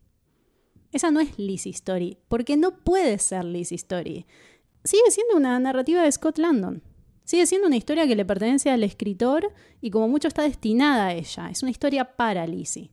[0.91, 4.28] Esa no es Lizzie Story, porque no puede ser Lizzie Story.
[4.84, 6.84] Sigue siendo una narrativa de Scott Landon.
[7.24, 9.51] Sigue siendo una historia que le pertenece al escritor
[9.82, 11.49] y como mucho está destinada a ella.
[11.49, 12.91] Es una historia para Lizzie.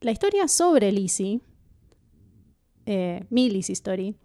[0.00, 1.40] La historia sobre Lizzie,
[2.84, 4.16] eh, mi Lizzie Story,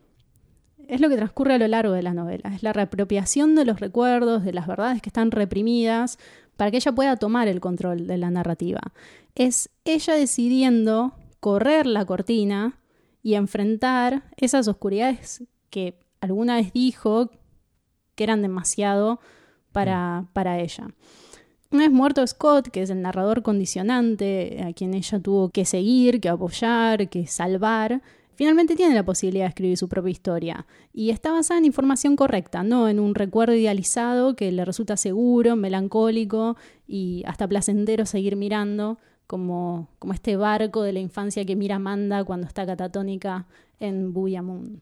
[0.89, 2.51] es lo que transcurre a lo largo de la novela.
[2.53, 6.17] Es la reapropiación de los recuerdos, de las verdades que están reprimidas,
[6.57, 8.81] para que ella pueda tomar el control de la narrativa.
[9.35, 12.79] Es ella decidiendo correr la cortina
[13.21, 17.29] y enfrentar esas oscuridades que alguna vez dijo
[18.15, 19.19] que eran demasiado
[19.71, 20.87] para, para ella.
[21.71, 26.19] Una vez muerto Scott, que es el narrador condicionante a quien ella tuvo que seguir,
[26.19, 28.01] que apoyar, que salvar,
[28.39, 30.65] finalmente tiene la posibilidad de escribir su propia historia.
[30.93, 35.57] Y está basada en información correcta, no en un recuerdo idealizado que le resulta seguro,
[35.57, 36.55] melancólico
[36.87, 42.23] y hasta placentero seguir mirando, como, como este barco de la infancia que mira Amanda
[42.23, 43.45] cuando está catatónica
[43.77, 44.81] en Buyamun.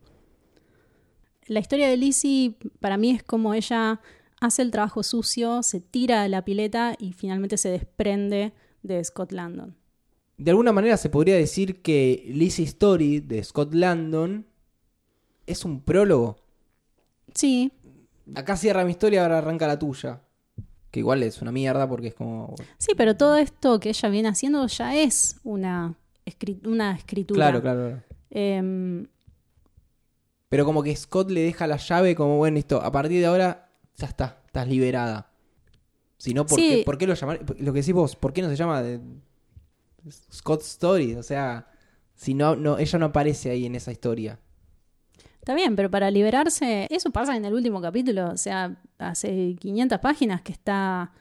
[1.48, 4.02] La historia de Lizzie para mí es como ella
[4.40, 8.54] hace el trabajo sucio, se tira a la pileta y finalmente se desprende
[8.84, 9.76] de Scott Landon.
[10.38, 14.46] De alguna manera se podría decir que Lizzie Story de Scott Landon
[15.48, 16.38] es un prólogo.
[17.34, 17.72] Sí,
[18.36, 20.22] Acá cierra mi historia, ahora arranca la tuya.
[20.92, 22.54] Que igual es una mierda porque es como.
[22.78, 25.96] sí, pero todo esto que ella viene haciendo ya es una,
[26.66, 27.38] una escritura.
[27.38, 28.04] Claro, claro, claro.
[28.30, 29.08] Em,
[30.50, 33.70] Pero como que Scott le deja la llave como, bueno, listo, a partir de ahora
[33.96, 35.32] ya está, estás liberada.
[36.18, 36.70] Sino por, Sí.
[36.70, 38.82] qué, por qué lo llamar, lo que decís vos, ¿por qué no se llama
[40.12, 41.16] Scott Story?
[41.16, 41.68] O sea,
[42.16, 44.40] si no, no, ella no aparece ahí en esa historia.
[45.40, 50.00] Está bien, pero para liberarse, eso pasa en el último capítulo, o sea, hace 500
[50.00, 51.14] páginas que está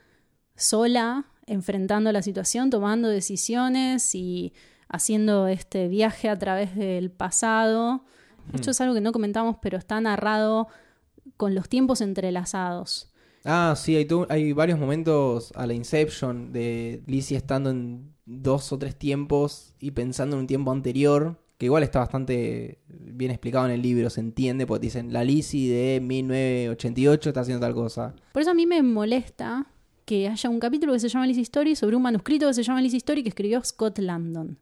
[0.56, 4.52] sola, enfrentando la situación, tomando decisiones y
[4.88, 8.04] haciendo este viaje a través del pasado.
[8.52, 10.68] Esto es algo que no comentamos, pero está narrado
[11.36, 13.12] con los tiempos entrelazados.
[13.48, 18.96] Ah, sí, hay, varios momentos a la Inception de Lizzie estando en dos o tres
[18.96, 23.82] tiempos y pensando en un tiempo anterior, que igual está bastante bien explicado en el
[23.82, 28.16] libro, se entiende, porque dicen, la Lizzie de 1988 está haciendo tal cosa.
[28.32, 29.68] Por eso a mí me molesta
[30.04, 32.82] que haya un capítulo que se llama Lizzie Story sobre un manuscrito que se llama
[32.82, 34.58] Lizzie Story que escribió Scott Landon.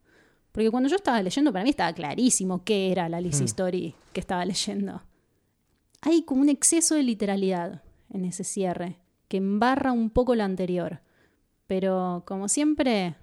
[0.53, 4.21] Porque cuando yo estaba leyendo, para mí estaba clarísimo qué era la Lizzie Story que
[4.21, 5.03] estaba leyendo.
[6.03, 7.84] Hay como un exceso de literalidad
[8.15, 8.99] en ese cierre
[9.29, 11.01] que embarra un poco lo anterior.
[11.67, 13.17] Pero como siempre,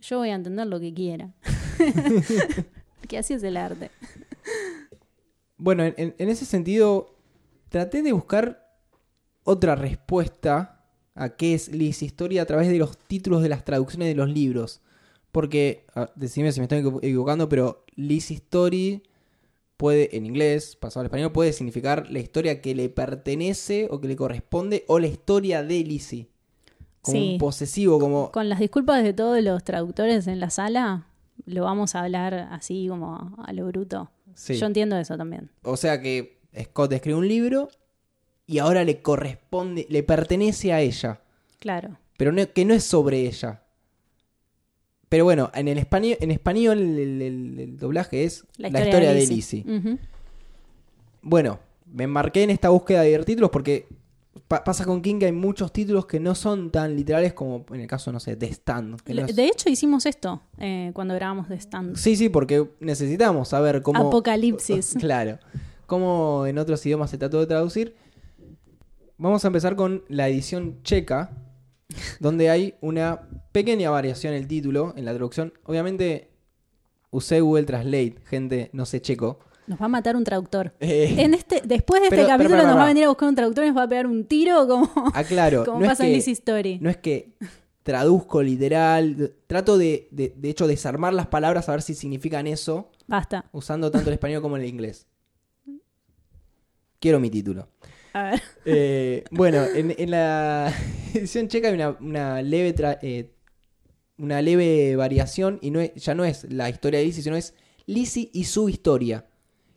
[0.00, 1.34] yo voy a entender lo que quiera.
[3.08, 3.90] que así es el arte.
[5.56, 7.14] Bueno, en, ese sentido,
[7.68, 8.66] traté de buscar
[9.44, 14.08] otra respuesta a qué es Lizzie Historia a través de los títulos de las traducciones
[14.08, 14.82] de los libros.
[15.30, 19.02] Porque, decime si me estoy equivo- equivocando, pero Lizzie Story
[19.76, 24.08] puede, en inglés, pasado al español, puede significar la historia que le pertenece o que
[24.08, 26.28] le corresponde o la historia de Lizzie.
[27.02, 27.32] Como Sí.
[27.32, 28.30] un posesivo, como...
[28.32, 31.06] Con las disculpas de todos los traductores en la sala,
[31.44, 34.10] lo vamos a hablar así como a lo bruto.
[34.34, 34.54] Sí.
[34.54, 35.50] Yo entiendo eso también.
[35.62, 37.68] O sea que Scott escribe un libro
[38.46, 41.20] y ahora le corresponde, le pertenece a ella.
[41.58, 41.96] Claro.
[42.16, 43.63] pero no- que no es sobre ella.
[45.08, 49.12] Pero bueno, en el español, en español el, el- el- el doblaje es la historia,
[49.12, 49.64] de Lizzie.
[51.22, 51.58] Bueno,
[51.92, 53.86] me embarqué en esta búsqueda de ver títulos porque
[54.48, 57.80] pa- pasa con King que hay muchos títulos que no son tan literales como en
[57.80, 59.00] el caso, no sé, de Stand.
[59.02, 61.96] que no Le- es- De hecho, hicimos esto eh, cuando grabamos de Stand.
[61.96, 64.08] Sí, sí, porque necesitamos saber cómo...
[64.08, 64.96] Apocalipsis.
[64.98, 65.38] Claro.
[65.86, 67.94] Cómo en otros idiomas se trató de traducir.
[69.18, 71.30] Vamos a empezar con la edición checa,
[72.20, 75.52] donde hay una pequeña variación en el título, en la traducción.
[75.64, 76.30] Obviamente
[77.10, 79.38] usé Google Translate, gente, no sé checo.
[79.66, 80.74] Nos va a matar un traductor.
[80.80, 83.08] Eh, En este, después de este Pero- pero, capítulo pero, nos va a venir a
[83.08, 85.90] buscar un traductor y nos va a pegar un tiro como, aclaro, como no, es
[85.92, 86.78] pasa en que, Lizzie Story.
[86.80, 87.32] no es que
[87.82, 92.90] traduzco literal, trato de, de, de hecho, desarmar las palabras a ver si significan eso,
[93.06, 93.44] Basta.
[93.52, 95.06] usando tanto el español como el inglés.
[96.98, 97.68] Quiero mi título.
[98.14, 98.42] A ver.
[98.64, 100.72] Eh, bueno, en, en la
[101.14, 103.30] edición checa hay una, una leve tra- eh,
[104.18, 107.54] una leve variación y no es- ya no es la historia de Lizzie, sino es
[107.86, 109.26] Lizzie y su historia.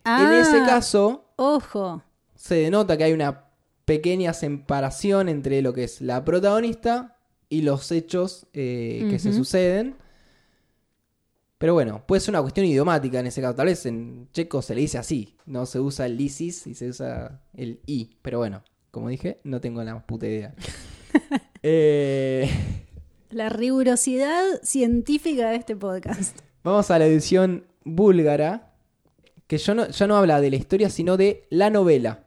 [0.06, 2.02] En ese Ah, caso, Ojo.
[2.34, 3.44] se denota que hay una
[3.84, 7.16] pequeña separación entre lo que es la protagonista
[7.50, 9.96] y los hechos eh, que se suceden.
[11.58, 13.56] Pero bueno, puede ser una cuestión idiomática en ese caso.
[13.56, 15.36] Tal vez en checo se le dice así.
[15.44, 18.10] No se usa el lisis y se usa el i.
[18.22, 20.54] Pero bueno, como dije, no tengo la puta idea.
[21.62, 22.48] Eh,
[23.30, 26.38] La rigurosidad científica de este podcast.
[26.62, 28.72] vamos a la edición búlgara.
[29.48, 32.24] Que yo no, ya no habla de la historia, sino de la novela.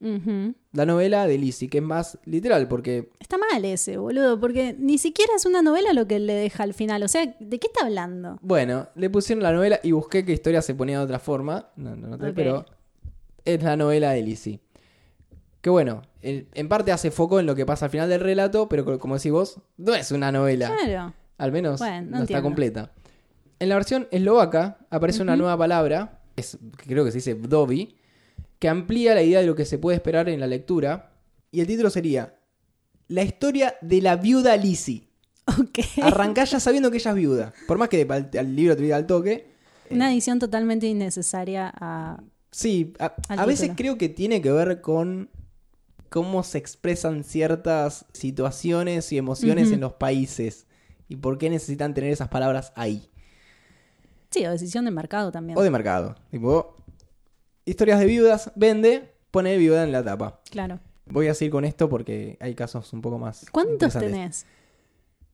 [0.00, 0.54] Ujú.
[0.76, 4.98] La novela de Lizzie, que es más literal, porque Está mal ese, boludo, porque ni
[4.98, 7.02] siquiera es una novela lo que le deja al final.
[7.02, 8.38] O sea, ¿de qué está hablando?
[8.42, 11.70] Bueno, le pusieron la novela y busqué qué historia se ponía de otra forma.
[11.76, 12.32] No, no noté, Ok.
[12.34, 12.66] pero
[13.44, 14.60] es la novela de Lizzie.
[15.60, 18.68] Que bueno, en, en parte hace foco en lo que pasa al final del relato,
[18.68, 20.72] pero co- como decís vos, no es una novela.
[20.84, 21.14] Claro.
[21.38, 22.92] Al menos Bueno, no no, está completa.
[23.58, 27.96] En la versión eslovaca aparece una nueva palabra, es, que creo que se dice vdovi,
[28.58, 31.12] que amplía la idea de lo que se puede esperar en la lectura.
[31.50, 32.38] Y el título sería
[33.08, 35.08] La historia de la viuda Lizzie.
[35.46, 35.78] Ok.
[36.02, 37.52] Arrancá ya sabiendo que ella es viuda.
[37.66, 39.54] Por más que al, al libro te diga al toque.
[39.90, 42.22] Una edición totalmente innecesaria a...
[42.50, 45.28] Sí, a, veces creo que tiene que ver con
[46.08, 50.66] cómo se expresan ciertas situaciones y emociones en los países.
[51.08, 53.10] Y por qué necesitan tener esas palabras ahí.
[54.30, 55.58] Sí, o decisión de mercado también.
[55.58, 56.16] O de mercado.
[56.30, 56.76] Tipo,
[57.66, 60.40] historias de viudas, vende, pone viuda en la tapa.
[60.50, 60.80] Claro.
[61.04, 63.44] Voy a seguir con esto porque hay casos un poco más.
[63.52, 64.46] ¿Cuántos tenés?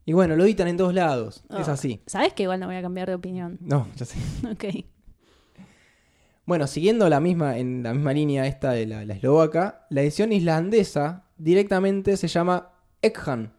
[0.05, 1.45] Y bueno, lo editan en todos lados.
[1.59, 2.03] Es Oh, así.
[2.07, 3.59] Sabes que igual no voy a cambiar de opinión.
[3.61, 4.19] No, ya sé.
[4.51, 4.65] Ok.
[6.45, 10.33] Bueno, siguiendo la misma, en la misma línea esta de la, la eslovaca, la edición
[10.33, 13.53] islandesa directamente se llama Ekhan,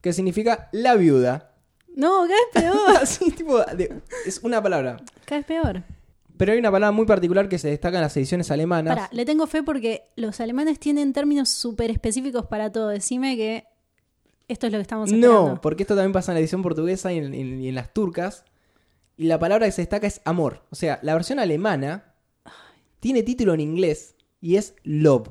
[0.00, 1.50] que significa la viuda.
[1.96, 2.22] No,
[2.54, 3.34] cada vez peor.
[3.36, 4.98] Tipo, de- es una palabra.
[5.24, 5.82] cada vez peor.
[6.40, 8.94] Pero hay una palabra muy particular que se destaca en las ediciones alemanas.
[8.96, 12.88] Pará, le tengo fe porque los alemanes tienen términos súper específicos para todo.
[12.88, 13.66] Decime que
[14.48, 15.48] esto es lo que estamos esperando.
[15.50, 17.92] No, porque esto también pasa en la edición portuguesa y en, en- y en las
[17.92, 18.44] turcas.
[19.18, 20.62] Y la palabra que se destaca es amor.
[20.70, 22.14] O sea, la versión alemana
[23.00, 25.28] tiene título en inglés y es love.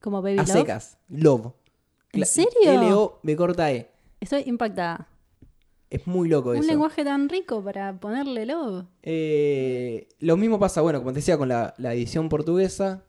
[0.00, 0.52] Como Baby A Love.
[0.52, 0.98] secas.
[1.08, 1.52] Love.
[2.12, 2.50] ¿En serio?
[2.64, 3.90] L-O-B corta E.
[4.20, 5.08] Estoy impactada.
[5.88, 6.66] Es muy loco Un eso.
[6.66, 8.84] lenguaje tan rico para ponerle love.
[9.02, 13.04] Eh, lo mismo pasa, bueno, como te decía, con la, la edición portuguesa,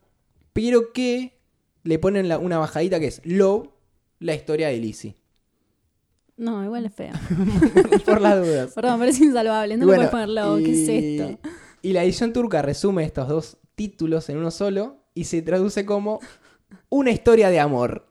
[0.52, 1.38] pero que
[1.82, 3.68] le ponen la- una bajadita que es Love,
[4.20, 5.16] la historia de Lizzie.
[6.36, 7.12] No, igual es feo.
[8.06, 8.72] Por las dudas.
[8.74, 9.76] Perdón, pero es insalvable.
[9.76, 10.64] No Y le bueno, puedes poner love.
[10.64, 11.48] ¿Qué es y- esto?
[11.82, 16.20] Y la edición turca resume estos dos títulos en uno solo y se traduce como
[16.90, 18.06] Una historia de amor.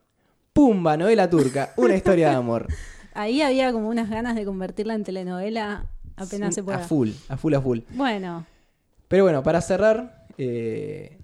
[0.51, 2.67] Pumba, novela turca, una historia de amor.
[3.17, 6.79] Ahí había como unas ganas de convertirla en telenovela apenas se A pueda.
[6.79, 7.79] full, a full, a full.
[7.91, 8.45] Bueno,
[9.07, 11.17] Pero bueno, para cerrar, eh,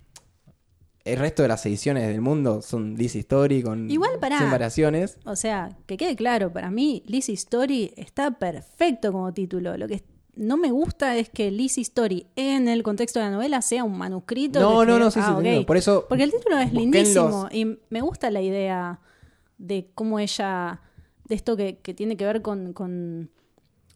[1.05, 4.37] el resto de las ediciones del mundo son This Story con Igual, pará.
[4.37, 5.17] 100 variaciones.
[5.25, 9.75] o sea, que quede claro, para mí Lizzie Story está perfecto como título.
[9.77, 10.01] Lo que
[10.35, 13.97] no me gusta es que Lizzie Story en el contexto de la novela sea un
[13.97, 14.61] manuscrito.
[14.61, 15.37] No, no, no, sí, sí, Ah, te ok.
[15.39, 15.65] entiendo.
[15.65, 18.99] Por eso, Porque el título es lindísimo los- y me gusta la idea
[19.57, 20.79] de cómo ella,
[21.27, 23.29] de esto que, que tiene que ver con, con-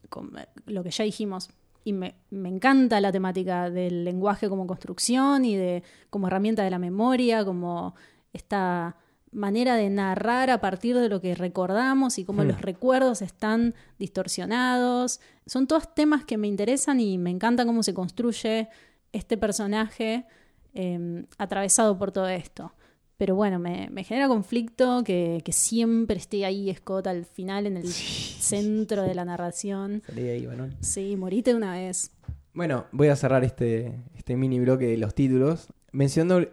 [0.08, 0.32] con
[0.66, 1.50] lo que ya dijimos.
[1.84, 6.70] Y me, me encanta la temática del lenguaje como construcción y de como herramienta de
[6.70, 7.94] la memoria, como
[8.32, 8.96] esta
[9.30, 12.48] manera de narrar a partir de lo que recordamos y cómo Hmm.
[12.48, 15.20] los recuerdos están distorsionados.
[15.46, 18.68] Son todos temas que me interesan y me encanta cómo se construye
[19.12, 20.26] este personaje
[20.74, 22.72] eh, atravesado por todo esto.
[23.18, 27.76] Pero bueno, me, me genera conflicto que, que siempre esté ahí Scott al final en
[27.76, 30.02] el centro de la narración.
[30.06, 30.76] salí ahí, Banón.
[30.80, 32.12] Sí, morite una vez.
[32.54, 36.46] Bueno, voy a cerrar este, este mini bloque de los títulos mencionando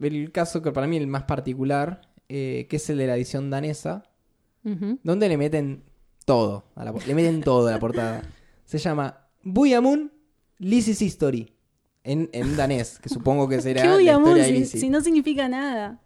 [0.00, 3.16] el caso que para mí es el más particular, eh, que es el de la
[3.16, 4.04] edición danesa,
[5.02, 5.82] donde le meten
[6.26, 8.22] todo, a la, le meten todo a la portada.
[8.66, 10.12] Se llama Buyamun
[10.58, 11.54] Lizzie's History,
[12.08, 16.00] en, en danés, que supongo que será ¿Qué si, no significa nada?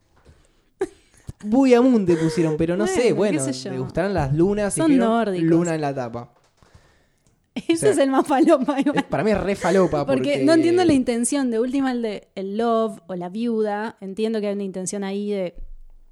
[1.44, 5.48] Buyamun te pusieron, pero no sé, Bueno, sé te gustarán las lunas y Son nórdicos.
[5.48, 6.32] luna en la tapa.
[7.55, 8.78] Ese sea, es el más falopa.
[8.80, 8.96] igual.
[8.98, 12.00] Es- para mí es re falopa Porque, porque, no entiendo la intención de última el
[12.03, 13.96] de el love o la viuda.
[14.00, 15.55] Entiendo que hay una intención ahí de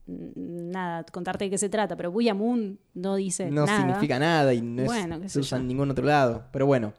[0.07, 3.79] mm, nada, contarte de qué se trata, pero Buya Moon no dice no nada.
[3.79, 6.45] significa nada y no es- Bueno, qué se usa en ningún otro lado.
[6.53, 6.93] Pero bueno.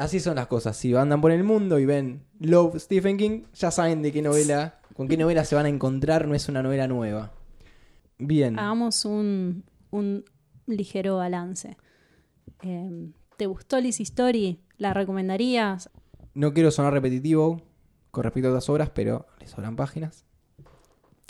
[0.00, 0.78] Así son las cosas.
[0.78, 4.80] Si andan por el mundo y ven Love Stephen King, ya saben de qué novela,
[4.96, 7.34] con qué novela se van a encontrar, no es una novela nueva.
[8.16, 8.58] Bien.
[8.58, 10.24] Hagamos un, un
[10.66, 11.76] ligero balance.
[12.62, 14.60] Eh, ¿Te gustó Lizzie Story?
[14.78, 15.90] ¿La recomendarías?
[16.32, 17.60] No quiero sonar repetitivo
[18.10, 20.24] con respecto a otras obras, pero le sobran páginas.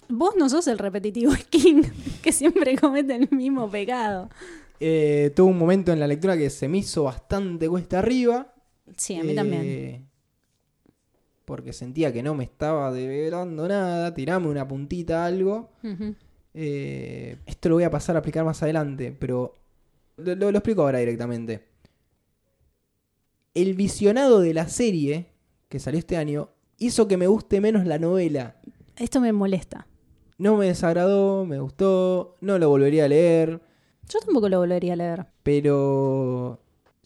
[0.08, 1.82] Vos no sos el repetitivo King,
[2.22, 4.30] que siempre comete el mismo pecado.
[4.78, 8.54] Eh, tuve un momento en la lectura que se me hizo bastante cuesta arriba.
[8.96, 9.62] Sí, a mí también.
[9.64, 10.04] Eh,
[11.44, 14.14] Porque sentía que no me estaba develando nada.
[14.14, 15.70] Tirame una puntita, algo.
[16.54, 19.54] Eh, esto lo voy a pasar a aplicar más adelante, pero
[20.16, 21.64] lo, lo- lo explico ahora directamente.
[23.54, 25.26] El visionado de la serie
[25.68, 28.60] que salió este año hizo que me guste menos la novela.
[28.96, 29.86] Esto me molesta.
[30.38, 33.60] No me desagradó, me gustó, no lo volvería a leer,
[34.08, 35.26] Yo tampoco lo volvería a leer.
[35.42, 36.60] pero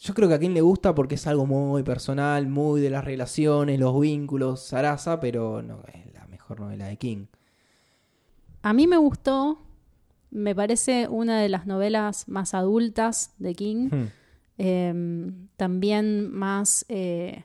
[0.04, 3.06] yo creo que a quien le gusta porque es algo muy personal, muy de las
[3.06, 7.24] relaciones, los vínculos, zaraza, pero no es la mejor novela de King.
[8.60, 9.62] A mí me gustó,
[10.30, 14.04] me parece una de las novelas más adultas de King, Hmm.
[14.58, 17.44] eh, también más eh,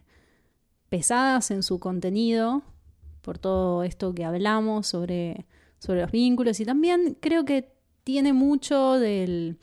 [0.89, 2.63] pesadas en su contenido,
[3.21, 5.45] por todo esto que hablamos sobre,
[5.77, 7.71] sobre los vínculos y también creo que
[8.03, 9.59] tiene mucho del,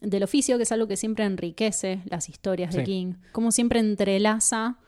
[0.00, 2.84] del oficio, que es algo que siempre enriquece las historias de Sí.
[2.86, 4.78] King, como siempre entrelaza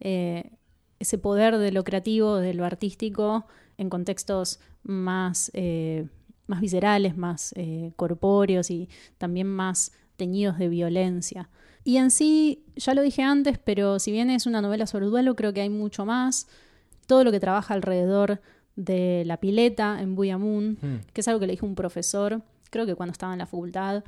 [0.00, 0.50] eh,
[0.98, 3.46] ese poder de lo creativo, de lo artístico,
[3.78, 6.06] en contextos más, eh,
[6.46, 8.88] más viscerales, más eh, corpóreos y
[9.18, 11.48] también más teñidos de violencia.
[11.84, 15.34] Y en sí, ya lo dije antes, pero si bien es una novela sobre duelo,
[15.36, 16.46] creo que hay mucho más.
[17.06, 18.40] Todo lo que trabaja alrededor
[18.76, 20.96] de la pileta en Buya Moon, Hmm.
[21.12, 22.40] que es algo que le dijo un profesor,
[22.70, 24.02] creo que cuando estaba en la facultad,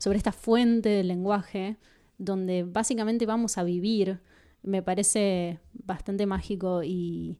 [0.00, 1.76] sobre esta fuente del lenguaje,
[2.16, 4.20] donde básicamente vamos a vivir,
[4.62, 7.38] me parece bastante mágico y,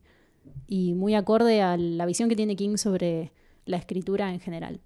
[0.69, 3.33] muy acorde a la visión que tiene King sobre
[3.65, 4.81] la escritura en general.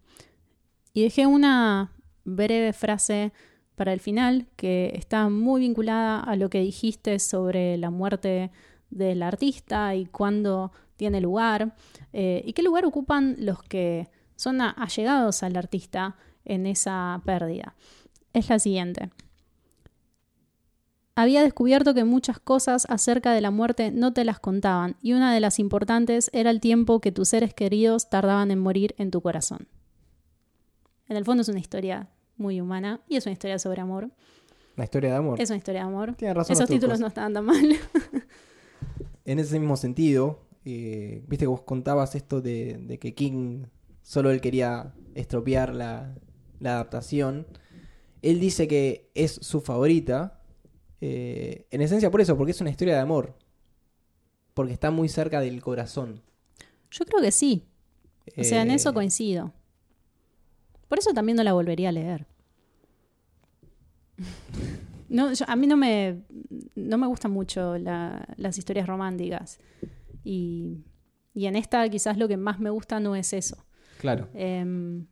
[0.93, 1.93] Y dejé una
[2.25, 3.33] breve frase
[3.75, 8.51] para el final que está muy vinculada a lo que dijiste sobre la muerte
[8.91, 11.75] del artista y cuándo tiene lugar
[12.13, 17.75] eh, y qué lugar ocupan los que son allegados al artista en esa pérdida.
[18.33, 19.11] Es la siguiente.
[21.17, 25.33] Había descubierto que muchas cosas acerca de la muerte no te las contaban, y una
[25.33, 29.21] de las importantes era el tiempo que tus seres queridos tardaban en morir en tu
[29.21, 29.69] corazón.
[31.09, 34.11] En el fondo es una historia muy humana y es una historia sobre amor.
[34.75, 35.41] La historia de amor.
[35.41, 36.15] Es una historia de amor.
[36.17, 37.57] Tiene razón Esos los títulos no estaban tan mal.
[39.27, 43.63] En ese mismo sentido, eh, viste que vos contabas esto de, de que King
[44.03, 46.15] solo él quería estropear la,
[46.61, 47.47] la adaptación.
[48.23, 50.41] Él dice que es su favorita,
[51.01, 53.37] eh, en esencia por eso, porque es una historia de amor.
[54.55, 56.23] Porque está muy cerca del corazón.
[56.91, 57.67] Yo creo que sí.
[58.39, 59.53] O sea, en Eh, eso coincido.
[60.89, 62.27] Por eso también no la volvería a leer.
[65.09, 66.23] No, yo- a mí no me,
[66.75, 69.61] no me gustan mucho la- las historias románticas.
[70.25, 70.83] Y,
[71.35, 73.65] y en esta quizás lo que más me gusta no es eso.
[74.01, 74.29] Claro.
[74.35, 75.07] Em,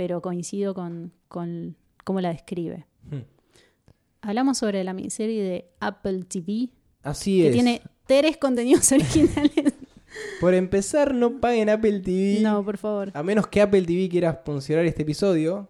[0.00, 2.86] pero coincido con, con cómo la describe.
[3.10, 3.20] Hmm.
[4.22, 6.70] Hablamos sobre la miniserie de Apple TV,
[7.02, 7.52] Así que es.
[7.52, 9.74] tiene tres contenidos originales.
[10.40, 12.38] Por empezar, no paguen Apple TV.
[12.40, 15.68] no, por favor, A menos que Apple TV quiera sponsorar este episodio,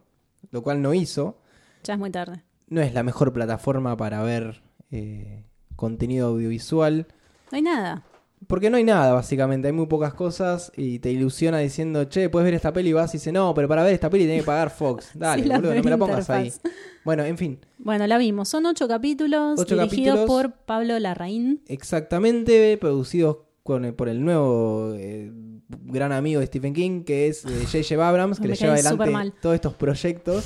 [0.52, 1.40] lo cual no hizo.
[1.82, 2.44] ya es muy tarde.
[2.68, 4.62] No es la mejor plataforma para ver
[4.92, 5.42] eh,
[5.74, 7.08] contenido audiovisual.
[7.50, 8.04] No hay nada.
[8.46, 9.68] Porque no hay nada, básicamente.
[9.68, 13.12] Hay muy pocas cosas y te ilusiona diciendo, che, puedes ver esta peli y vas
[13.14, 15.10] y dice, no, pero para ver esta peli tenés que pagar Fox.
[15.14, 16.36] Dale, Sí, boludo, no me la pongas interfaz.
[16.64, 16.72] ahí.
[17.04, 18.48] Bueno, en fin, Bueno, la vimos.
[18.48, 20.26] Son ocho capítulos Ocho dirigidos capítulos.
[20.26, 21.62] por Pablo Larraín.
[21.68, 25.30] exactamente producidos con el- por el nuevo eh,
[25.84, 28.08] gran amigo de Stephen King, que es eh, J.J.
[28.08, 30.44] Abrams, que le lleva adelante todos estos proyectos,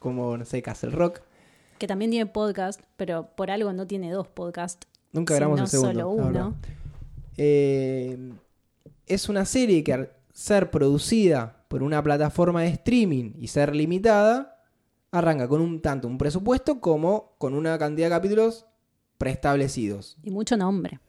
[0.00, 1.20] como, no sé, Castle Rock.
[1.78, 4.86] que también tiene podcast, pero por algo no tiene dos podcasts.
[5.12, 5.92] Nunca grabamos el segundo.
[5.92, 6.54] solo uno.
[7.36, 8.32] Eh,
[9.06, 14.62] es una serie que al ser producida por una plataforma de streaming y ser limitada,
[15.10, 18.66] arranca con un tanto un presupuesto como con una cantidad de capítulos
[19.18, 20.18] preestablecidos.
[20.22, 21.00] Y mucho nombre.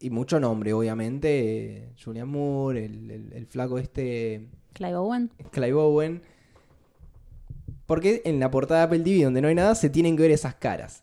[0.00, 1.76] Y mucho nombre, obviamente.
[1.76, 5.30] eh, Julian Moore, el, el- el flaco este, Clive Owen.
[5.52, 6.22] Clive Owen.
[7.86, 10.30] Porque en la portada de Apple TV, donde no hay nada, se tienen que ver
[10.30, 11.02] esas caras.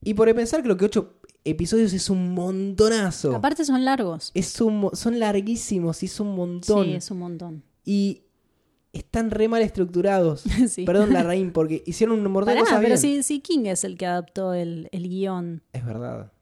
[0.00, 1.17] Y por pensar, creo que ocho
[1.50, 3.34] episodios es un montonazo.
[3.34, 4.30] Aparte son largos.
[4.34, 6.84] Es un, son larguísimos y es un montón.
[6.84, 7.62] Sí, es un montón.
[7.84, 8.22] Y
[8.92, 10.44] están re mal estructurados.
[10.68, 10.84] Sí.
[10.84, 12.98] Perdón, la Rain, porque hicieron un montón de cosas pero bien.
[12.98, 15.62] si, si King es el que adaptó el, el guion.
[15.72, 16.32] Es verdad.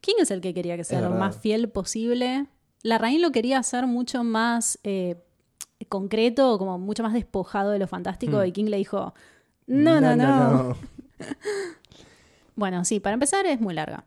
[0.00, 1.26] King es el que quería que sea Es lo verdad.
[1.26, 2.46] más fiel posible.
[2.82, 5.16] Larraín lo quería hacer mucho más eh,
[5.88, 8.38] concreto, como mucho más despojado de lo fantástico.
[8.38, 8.46] Hmm.
[8.46, 9.14] Y King le dijo:
[9.66, 10.76] no no, no,
[12.56, 14.04] Bueno, sí, para empezar es muy larga.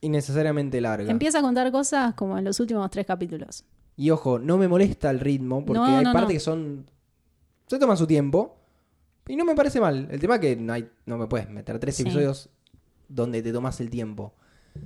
[0.00, 1.10] Innecesariamente larga.
[1.10, 3.64] Empieza a contar cosas como en los últimos tres capítulos.
[3.96, 6.32] Y ojo, no me molesta el ritmo, porque No, hay no, partes no.
[6.34, 6.90] que son.
[7.66, 8.56] Se toman su tiempo.
[9.26, 10.06] Y no me parece mal.
[10.10, 12.02] El tema es que no, hay, no me puedes meter tres Sí.
[12.02, 12.48] episodios
[13.08, 14.34] donde te tomas el tiempo.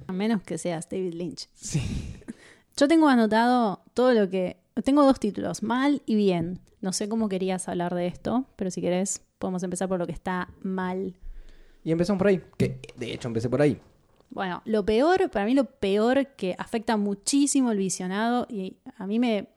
[0.07, 1.49] A menos que seas David Lynch.
[1.55, 1.83] Sí.
[2.76, 4.59] Yo tengo anotado todo lo que.
[4.85, 6.61] Tengo dos títulos, mal y bien.
[6.81, 10.12] No sé cómo querías hablar de esto, pero si querés, podemos empezar por lo que
[10.12, 11.16] está mal.
[11.85, 12.43] Y empezamos por ahí.
[12.59, 13.81] Que de hecho empecé por ahí.
[14.31, 19.18] Bueno, lo peor, para mí lo peor que afecta muchísimo el visionado y a mí
[19.18, 19.49] me...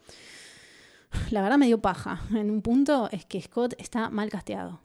[1.30, 4.82] La verdad me dio paja en un punto es que Scott está mal casteado.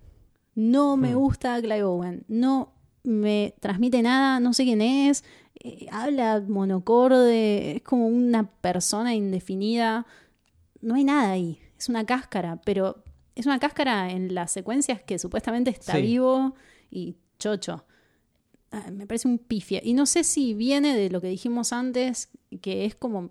[0.55, 1.19] No me Hmm.
[1.19, 2.73] gusta Clive Owen, no
[3.05, 5.25] me transmite nada, no sé quién es,
[5.61, 10.05] eh, habla monocorde, es como una persona indefinida.
[10.83, 13.03] No hay nada ahí, es una cáscara, pero
[13.37, 16.03] es una cáscara en las secuencias que supuestamente está Sí.
[16.03, 16.55] vivo
[16.91, 17.85] y chocho.
[18.93, 19.81] Me parece un pifia.
[19.83, 22.29] Y no sé si viene de lo que dijimos antes,
[22.61, 23.31] que es como,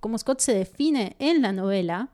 [0.00, 2.10] como Scott se define en la novela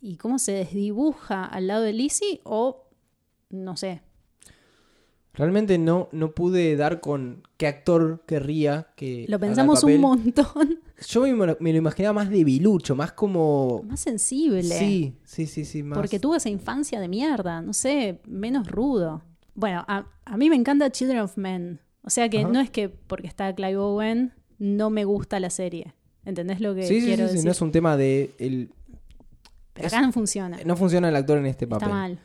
[0.00, 2.86] y cómo se desdibuja al lado de Lizzie, o
[3.50, 4.00] no sé.
[5.34, 9.26] Realmente no, no pude dar con qué actor querría que.
[9.28, 10.80] Lo pensamos un montón.
[11.08, 13.82] Yo me, lo- me lo imaginaba más debilucho, más como.
[13.86, 14.62] Más sensible.
[14.62, 15.82] Sí, sí, sí, sí.
[15.82, 15.98] Más...
[15.98, 19.22] Porque tuvo esa infancia de mierda, no sé, menos rudo.
[19.54, 21.80] Bueno, a, a mí me encanta Children of Men.
[22.02, 22.48] O sea que Ajá.
[22.48, 25.94] no es que porque está Clive Owen no me gusta la serie.
[26.24, 27.44] ¿Entendés lo que Sí, sí, quiero sí, sí, decir?
[27.46, 28.30] no es un tema de.
[28.38, 28.70] El...
[29.72, 30.58] Pero es- acá no funciona.
[30.64, 31.88] No funciona el actor en este papel.
[31.88, 32.18] Está mal.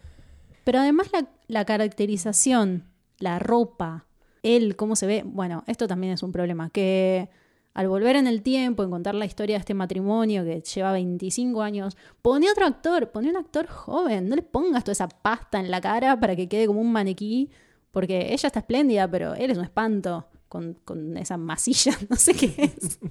[0.63, 2.85] Pero además la, la caracterización,
[3.19, 4.05] la ropa,
[4.43, 5.23] él, cómo se ve.
[5.25, 6.69] Bueno, esto también es un problema.
[6.69, 7.29] Que
[7.75, 11.61] al volver en el tiempo, en contar la historia de este matrimonio que lleva 25
[11.61, 14.27] años, pone otro actor, pone un actor joven.
[14.27, 17.51] No le pongas toda esa pasta en la cara para que quede como un maniquí.
[17.91, 20.25] Porque ella está espléndida, pero él es un espanto.
[20.49, 22.99] con, con esa masilla, no sé qué es.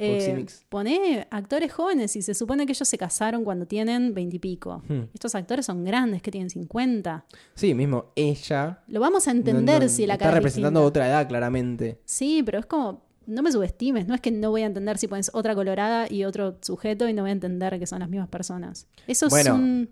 [0.00, 4.80] Eh, pone actores jóvenes y se supone que ellos se casaron cuando tienen veintipico.
[4.88, 5.06] Hmm.
[5.12, 7.24] Estos actores son grandes, que tienen 50.
[7.54, 8.80] Sí, mismo ella.
[8.86, 10.88] Lo vamos a entender no- no- si la está representando distinta.
[10.88, 12.00] otra edad, claramente.
[12.04, 15.06] Sí, pero es como, no me subestimes, no es que no voy a entender si
[15.06, 18.28] pones otra colorada y otro sujeto y no voy a entender que son las mismas
[18.28, 18.86] personas.
[19.06, 19.90] Eso Bueno, es un...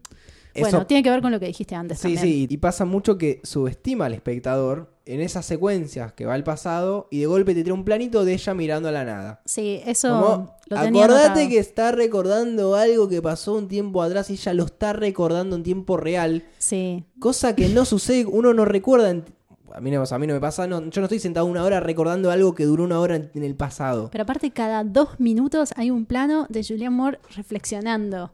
[0.54, 2.22] eso- Bueno, tiene que ver con lo que dijiste antes Sí, también.
[2.24, 7.06] sí, y pasa mucho que subestima al espectador en esas secuencias que va al pasado
[7.12, 9.40] y de golpe te tira un planito de ella mirando a la nada.
[9.44, 14.30] Sí, eso Como, lo tenía acordate que está recordando algo que pasó un tiempo atrás
[14.30, 18.64] y ella lo está recordando en tiempo real, Sí, cosa que no sucede, uno no
[18.64, 19.10] recuerda.
[19.10, 19.24] en-
[19.74, 21.80] a, mí no, a mí no me pasa, no, yo no estoy sentado una hora
[21.80, 24.08] recordando algo que duró una hora en, en el pasado.
[24.10, 28.32] pero aparte cada dos minutos hay un plano de Julianne Moore reflexionando.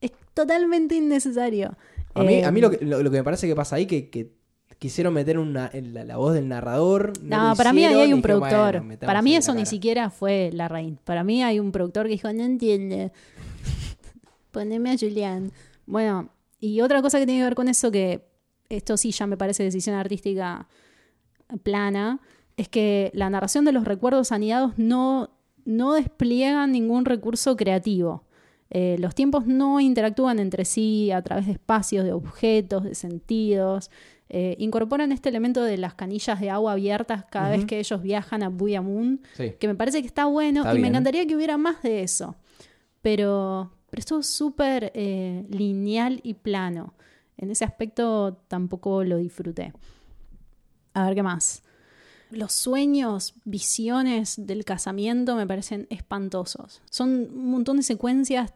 [0.00, 1.76] Es totalmente innecesario.
[2.14, 3.86] A mí, Eh, a mí lo, que, lo, lo que me parece que pasa ahí
[3.86, 4.32] que, que
[4.78, 7.12] quisieron meter una, la, la voz del narrador.
[7.22, 8.72] No, para mí ahí hay un dijeron, productor.
[8.72, 9.70] "Bueno, metamos para mí eso ni cara".
[9.70, 10.98] siquiera fue la reina.
[11.04, 13.10] Para mí hay un productor que dijo, no entiende.
[14.52, 15.52] Poneme a Julian.
[15.86, 18.26] Bueno, y otra cosa que tiene que ver con eso, que
[18.68, 20.68] esto sí ya me parece decisión artística
[21.62, 22.20] plana,
[22.56, 25.30] es que la narración de los recuerdos anidados no,
[25.64, 28.24] no despliega ningún recurso creativo.
[28.70, 33.90] Eh, los tiempos no interactúan entre sí a través de espacios, de objetos, de sentidos.
[34.28, 38.42] Eh, incorporan este elemento de las canillas de agua abiertas cada vez que ellos viajan
[38.42, 39.52] a Buya Moon, Sí.
[39.60, 42.34] que me parece que está bueno Está y me encantaría que hubiera más de eso.
[43.02, 46.94] Pero, pero esto es súper eh, lineal y plano.
[47.36, 49.72] En ese aspecto tampoco lo disfruté.
[50.94, 51.62] A ver qué más.
[52.30, 56.82] Los sueños, visiones del casamiento me parecen espantosos.
[56.90, 58.52] Son un montón de secuencias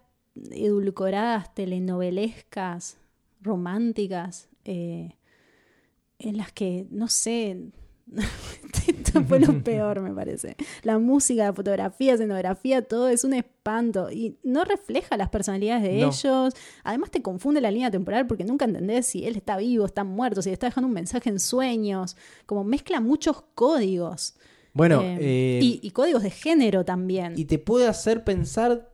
[0.51, 2.99] edulcoradas, telenovelescas,
[3.41, 5.17] románticas, eh,
[6.19, 7.71] en las que, no sé,
[9.11, 10.57] esto fue lo peor, me parece.
[10.83, 16.01] La música, la fotografía, escenografía, todo es un espanto y no refleja las personalidades de
[16.01, 16.09] No.
[16.09, 16.55] ellos.
[16.85, 20.43] Además te confunde la línea temporal porque nunca entendés si él está vivo, está muerto,
[20.43, 22.17] si le está dejando un mensaje en sueños.
[22.47, 24.35] Como mezcla muchos códigos.
[24.73, 27.35] Bueno, Eh, eh, y, y códigos de género también.
[27.37, 28.90] y te puede hacer pensar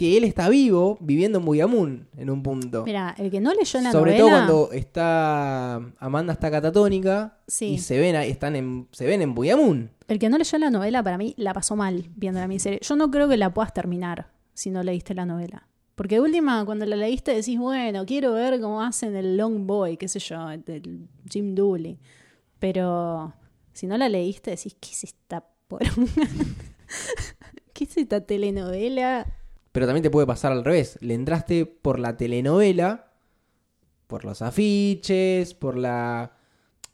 [0.00, 2.84] que él está vivo viviendo en Buyamun en un punto.
[2.86, 4.18] Mira, el que no leyó la Sobre novela.
[4.18, 7.66] todo cuando está Amanda está catatónica Sí.
[7.74, 9.90] y se ven están en se ven en Buyamun.
[10.08, 12.80] El que no leyó la novela, para mí, la pasó mal viendo la miniserie.
[12.82, 15.68] Yo no creo que la puedas terminar si no leíste la novela.
[15.96, 19.98] Porque de última, cuando la leíste, decís, bueno, quiero ver cómo hacen el Long Boy,
[19.98, 21.98] qué sé yo, el Jim Dooley.
[22.58, 23.34] Pero
[23.74, 25.90] si no la leíste, decís, ¿qué es esta poronga?
[27.74, 29.26] ¿Qué es esta telenovela?
[29.72, 30.98] Pero también te puede pasar al revés.
[31.00, 33.12] Le entraste por la telenovela,
[34.06, 36.32] por los afiches, por la...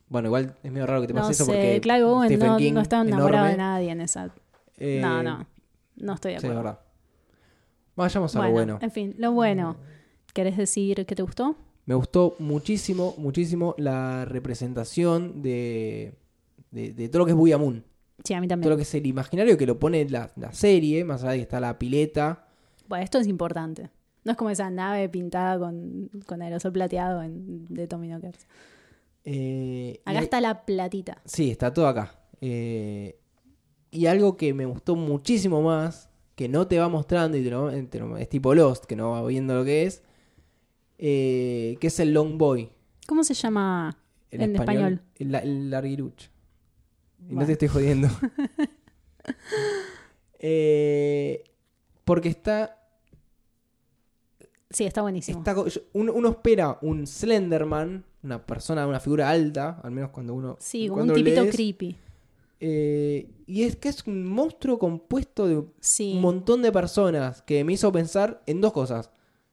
[0.08, 2.48] Bueno, igual es medio raro que te pase No eso sé, porque Clive Owen Stephen
[2.48, 4.30] no, King, no estaba enamorado de nadie en esa...
[4.78, 5.46] Eh, no, no,
[5.96, 6.62] no estoy de Sí, acuerdo.
[6.62, 6.80] verdad.
[7.96, 8.78] Vayamos a bueno, lo bueno.
[8.82, 9.76] en fin, lo bueno.
[10.34, 11.56] ¿Querés decir que te gustó?
[11.86, 16.12] Me gustó muchísimo, muchísimo la representación de,
[16.70, 17.84] de, de todo lo que es Buyamun.
[18.22, 18.64] Sí, a mí también.
[18.64, 21.38] Todo lo que es el imaginario que lo pone la, la serie, más allá de
[21.38, 22.45] que está la pileta.
[22.88, 23.90] Bueno, esto es importante.
[24.24, 28.46] No es como esa nave pintada con, con aerosol plateado en- de Tommy Knockers.
[29.24, 31.20] Eh, Acá está la platita.
[31.24, 32.18] Sí, está todo acá.
[32.40, 33.18] Eh,
[33.90, 37.70] y algo que me gustó muchísimo más, que no te va mostrando, y te lo-
[37.88, 40.02] te lo- es tipo Lost, que no va viendo lo que es,
[40.98, 42.70] eh, que es el Long Boy.
[43.06, 43.96] ¿Cómo se llama
[44.30, 45.00] En, en español.
[45.16, 46.30] El, el larguirucho.
[47.28, 48.08] Y no te estoy jodiendo.
[50.38, 51.42] Eh,
[52.04, 52.85] porque está
[54.70, 55.38] Sí, está buenísimo.
[55.38, 55.54] Está
[55.92, 60.56] uno, uno espera un Slenderman, una persona, una figura alta, al menos cuando uno.
[60.58, 61.96] sí, cuando un tipito lees, creepy.
[62.60, 66.14] eh, y es que es un monstruo compuesto de Sí.
[66.16, 69.10] un montón de personas que me hizo pensar en dos cosas.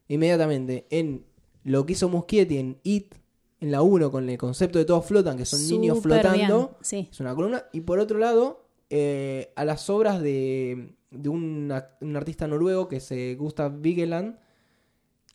[0.07, 1.25] Inmediatamente, en
[1.63, 3.15] lo que hizo Muschietti en It,
[3.59, 6.77] en la 1, con el concepto de todos flotan, que son niños flotando.
[6.81, 7.07] Sí.
[7.11, 7.63] Es una columna.
[7.71, 12.87] Y por otro lado, eh, a las obras de, de un, a- un artista noruego
[12.89, 14.37] que es eh, Gustav Vigeland,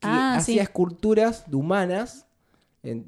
[0.00, 0.60] que Ah, hacía sí.
[0.60, 2.26] esculturas de humanas
[2.82, 3.04] en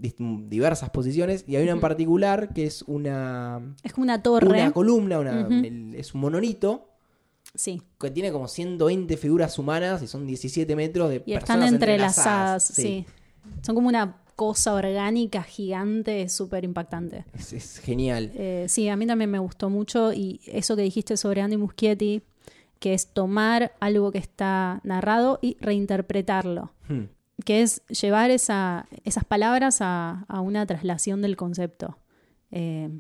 [0.50, 1.44] diversas posiciones.
[1.46, 4.48] Y hay una en particular que es una, Es como una torre.
[4.48, 6.88] una columna, una- el- es un monolito
[7.54, 7.80] Sí.
[7.98, 12.64] que tiene como 120 figuras humanas y son 17 metros de Y están entrelazadas.
[12.64, 13.06] Sí.
[13.62, 17.24] Son como una cosa orgánica gigante, súper impactante.
[17.38, 18.32] Es, es genial.
[18.34, 22.22] Eh, sí, a mí también me gustó mucho y eso que dijiste sobre Andy Muschietti,
[22.80, 27.04] que es tomar algo que está narrado y reinterpretarlo, Hmm.
[27.44, 31.98] que es llevar esa, esas palabras a, a una traslación del concepto.
[32.50, 32.90] Eh,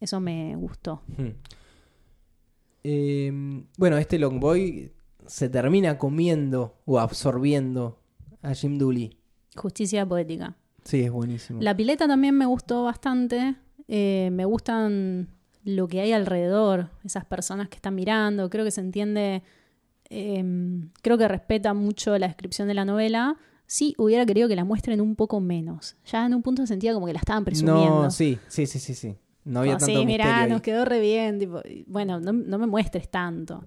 [0.00, 1.02] Eso me gustó.
[1.16, 1.30] Hmm.
[2.84, 3.32] Eh,
[3.76, 4.92] bueno, este Long Boy
[5.26, 8.00] se termina comiendo o absorbiendo
[8.42, 9.18] a Jim Dooley.
[9.56, 10.56] Justicia poética.
[10.84, 11.60] Sí, es buenísimo.
[11.60, 13.56] La pileta también me gustó bastante.
[13.88, 15.28] Eh, me gustan
[15.64, 18.48] lo que hay alrededor, esas personas que están mirando.
[18.50, 19.42] Creo que se entiende,
[20.10, 20.44] eh,
[21.02, 23.36] creo que respeta mucho la descripción de la novela.
[23.66, 25.96] Sí, hubiera querido que la muestren un poco menos.
[26.06, 28.04] Ya en un punto sentía como que la estaban presumiendo.
[28.04, 29.16] No, sí, sí, sí, sí, sí.
[29.44, 30.50] No había Como, tanto sí, mirá, ahí.
[30.50, 31.38] nos quedó re bien.
[31.38, 33.64] tipo, bueno, no, no me muestres tanto.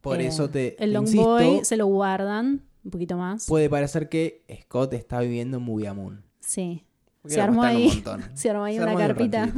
[0.00, 3.46] Por Eh, eso te, El Long Boy se lo guardan un poquito más.
[3.46, 6.22] puede parecer que Scott está viviendo en Moon.
[6.40, 6.84] sí.
[7.26, 7.90] Se armó ahí,
[8.34, 9.52] se armó ahí Se una armó ahí un carpita.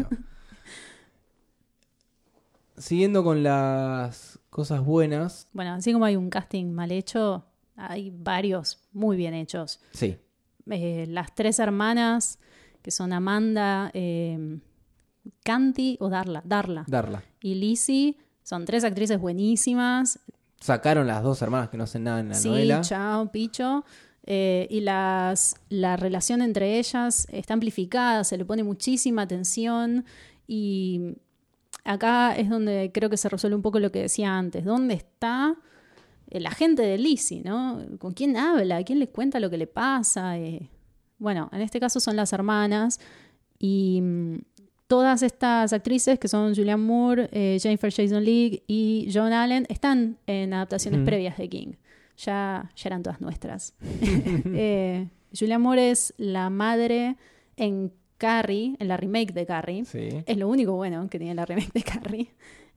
[2.82, 5.46] Siguiendo con las cosas buenas.
[5.52, 7.44] Bueno, así como hay un casting mal hecho,
[7.76, 9.78] hay varios muy bien hechos.
[9.92, 10.16] Sí.
[10.68, 12.40] Eh, las tres hermanas,
[12.82, 14.59] que son Amanda, eh,
[15.44, 17.22] Canty o Darla, Darla Darla.
[17.40, 20.18] y Lizzie, son tres actrices buenísimas.
[20.59, 22.80] Sacaron las dos hermanas que no hacen nada en la sí, novela.
[22.80, 23.84] chao, picho.
[24.26, 30.04] Eh, y las, la relación entre ellas está amplificada, se le pone muchísima atención
[30.48, 31.14] y
[31.84, 34.64] acá es donde creo que se resuelve un poco lo que decía antes.
[34.64, 35.56] ¿Dónde está
[36.30, 37.42] el agente de Lizzie?
[37.44, 37.80] ¿no?
[37.98, 38.82] ¿Con quién habla?
[38.84, 40.38] ¿Quién le cuenta lo que le pasa?
[40.38, 40.68] Eh,
[41.18, 43.00] bueno, en este caso son las hermanas
[43.59, 44.38] y mm,
[44.86, 50.18] todas estas actrices que son Julianne Moore, eh, Jennifer Jason Leigh y Joan Allen están
[50.26, 51.04] en adaptaciones Mm.
[51.04, 51.72] previas de King.
[52.18, 53.74] Ya, ya eran todas nuestras.
[54.54, 57.16] eh, Julianne Moore es la madre
[57.56, 57.92] en
[58.22, 59.84] Carrie, en la remake de Carrie.
[59.84, 60.22] Sí.
[60.24, 62.30] Es lo único bueno que tiene la remake de Carrie.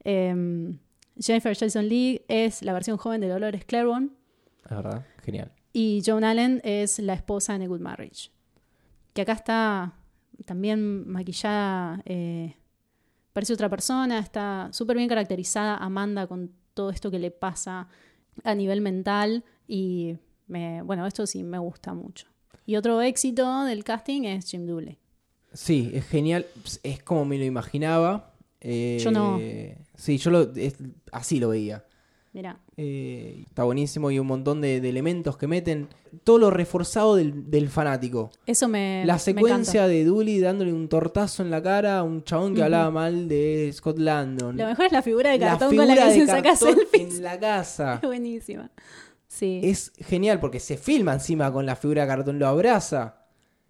[0.04, 0.74] Eh,
[1.20, 4.10] Jennifer Jason Leigh es la versión joven de Dolores Claiborne.
[4.68, 5.52] La verdad, genial.
[5.72, 8.32] Y Joan Allen es la esposa en A Good Marriage.
[9.14, 9.94] Que acá está
[10.46, 12.56] también maquillada, eh,
[13.34, 17.88] parece otra persona, está súper bien caracterizada Amanda con todo esto que le pasa
[18.44, 19.44] a nivel mental.
[19.68, 20.18] Y
[20.48, 22.28] me, bueno, esto sí me gusta mucho.
[22.66, 24.98] Y otro éxito del casting es Jim Dooley.
[25.56, 26.46] Sí, es genial.
[26.84, 28.34] Es como me lo imaginaba.
[28.62, 29.40] Eh, Yo no.
[29.96, 30.76] Sí, yo lo, es-
[31.12, 31.84] así lo veía.
[32.34, 35.88] Mira, Eh, está buenísimo y un montón de, de elementos que meten.
[36.26, 38.30] Todo lo reforzado del, del fanático.
[38.46, 39.04] eso me.
[39.06, 42.62] La me secuencia de Dooley dándole un tortazo en la cara a un chabón que
[42.64, 44.58] hablaba mal de Scott Landon.
[44.58, 46.44] Lo mejor es la figura de La cartón con la figura que de se saca
[46.50, 47.16] cartón selfies.
[47.18, 48.00] en la casa.
[48.04, 48.70] Buenísima.
[49.30, 49.62] Sí.
[49.64, 53.22] Es genial porque se filma encima con la figura de cartón, lo abraza.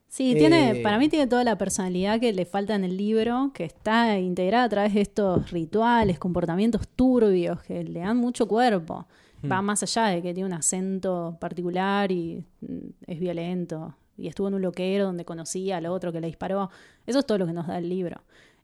[0.08, 3.52] Sí, tiene, Eh, para mí tiene toda la personalidad que le falta en el libro,
[3.54, 9.06] que está integrada a través de estos rituales, comportamientos turbios que le dan mucho cuerpo.
[9.42, 9.52] Hmm.
[9.52, 12.78] Va más allá de que tiene un acento particular y mm,
[13.08, 13.96] es violento.
[14.18, 16.70] Y estuvo en un loquero donde conocía al otro que le disparó.
[17.06, 18.22] Eso es todo lo que nos da el libro.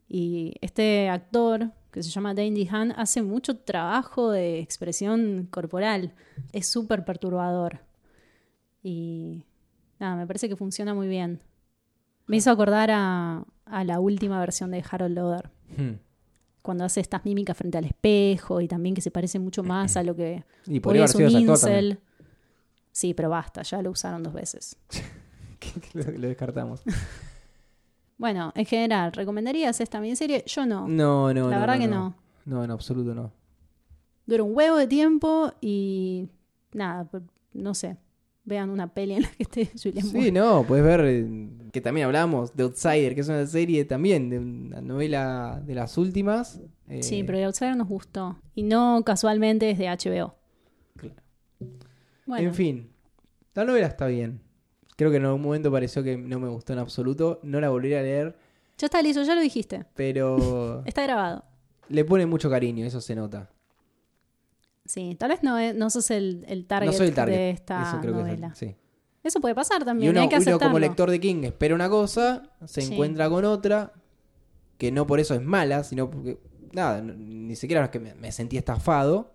[0.08, 6.14] Y este actor, que se llama Dandy Han, hace mucho trabajo de expresión corporal.
[6.54, 7.80] Es súper perturbador.
[8.84, 9.44] Y
[10.02, 11.40] nada, me parece que funciona muy bien.
[12.28, 15.94] Me hizo acordar a, a la última versión de Harold Loder, Hmm.
[16.62, 20.04] cuando hace estas mímicas frente al espejo y también que se parece mucho más a
[20.04, 22.00] lo que Y podría haber sido un incel.
[22.92, 24.76] Sí, pero basta, ya lo usaron dos veces.
[25.94, 26.82] lo, lo descartamos.
[28.18, 30.44] Bueno, en general, ¿recomendarías esta miniserie?
[30.46, 30.88] Yo no.
[30.88, 32.16] No, no, la no, verdad no, que no.
[32.46, 32.58] no.
[32.58, 33.32] No, en absoluto no.
[34.28, 36.30] Dura un huevo de tiempo y
[36.72, 37.08] nada,
[37.54, 37.98] no sé.
[38.44, 40.22] Vean una peli en la que esté Julian Moore.
[40.24, 41.28] Sí, no, puedes ver eh,
[41.72, 45.98] que también hablamos de Outsider, que es una serie también, de una novela de las
[45.98, 46.60] últimas.
[46.90, 48.38] eh, Sí, pero The Outsider nos gustó.
[48.56, 50.36] Y no casualmente es de HBO.
[50.98, 51.16] Claro.
[52.26, 52.90] Bueno, En fin,
[53.54, 54.42] la novela está bien.
[54.98, 57.40] Creo que en algún momento pareció que no me gustó en absoluto.
[57.44, 58.36] No la volvería a leer,
[58.78, 59.86] ya está listo, ya lo dijiste.
[59.96, 61.44] pero Está grabado.
[61.90, 63.50] le pone mucho cariño, eso se nota.
[64.92, 67.36] Sí, tal vez no, es- no sos el, el target, no soy el target.
[67.36, 68.48] de esta eso creo novela.
[68.48, 68.76] que es, sí.
[69.24, 70.68] Eso puede pasar Y también, uno, hay que uno aceptarlo.
[70.72, 72.92] como lector de King espera una cosa, se Sí.
[72.94, 73.94] encuentra con otra,
[74.78, 76.40] que no por eso es mala, sino porque,
[76.74, 79.34] nada, ni siquiera es que me, me sentí estafado,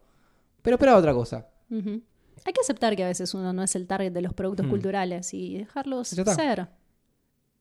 [0.63, 1.47] pero esperaba otra cosa.
[1.71, 4.71] Hay que aceptar que a veces uno no es el target de los productos Hmm.
[4.71, 6.69] culturales y dejarlos ser.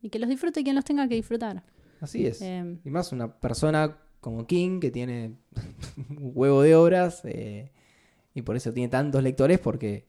[0.02, 1.64] Y que los disfrute quien los tenga que disfrutar.
[2.02, 2.42] Así es.
[2.42, 5.36] Eh, Y más una persona como King que tiene
[6.10, 7.72] un huevo de obras eh,
[8.36, 10.06] y por eso tiene tantos lectores porque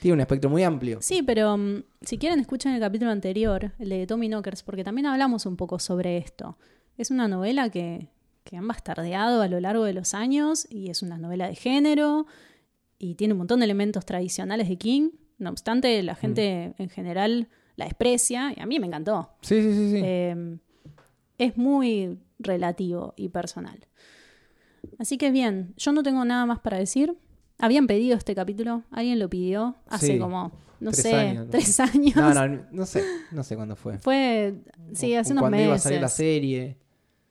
[0.00, 0.98] tiene un espectro muy amplio.
[1.00, 5.06] sí, pero mm, si quieren escuchen el capítulo anterior, el de Tommy Knockers, porque también
[5.06, 6.58] hablamos un poco sobre esto.
[6.96, 8.08] Es una novela que,
[8.44, 12.26] que han bastardeado a lo largo de los años y es una novela de género
[12.98, 15.10] y tiene un montón de elementos tradicionales de King.
[15.38, 19.30] No obstante, la gente en general la desprecia y a mí me encantó.
[19.40, 20.00] Sí, sí, sí, sí.
[20.04, 20.58] Eh,
[21.38, 22.18] es muy.
[22.38, 23.78] relativo y personal.
[24.98, 27.16] Así que bien, yo no tengo nada más para decir.
[27.58, 30.50] Habían pedido este capítulo, alguien lo pidió hace Sí, como,
[30.80, 31.50] no tres sé, años, ¿no?
[31.50, 32.16] tres años.
[32.16, 33.98] No, no, no sé, no sé cuándo fue.
[33.98, 34.54] Fue,
[34.92, 35.66] sí, O- hace o unos cuando meses.
[35.66, 36.76] iba a salir la serie.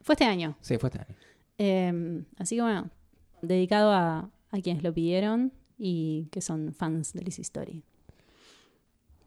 [0.02, 0.58] Fue este año.
[0.62, 1.16] Sí, fue este año.
[1.58, 2.90] Eh, así que bueno,
[3.42, 7.84] dedicado a, a quienes lo pidieron y que son fans de Lizzie Story.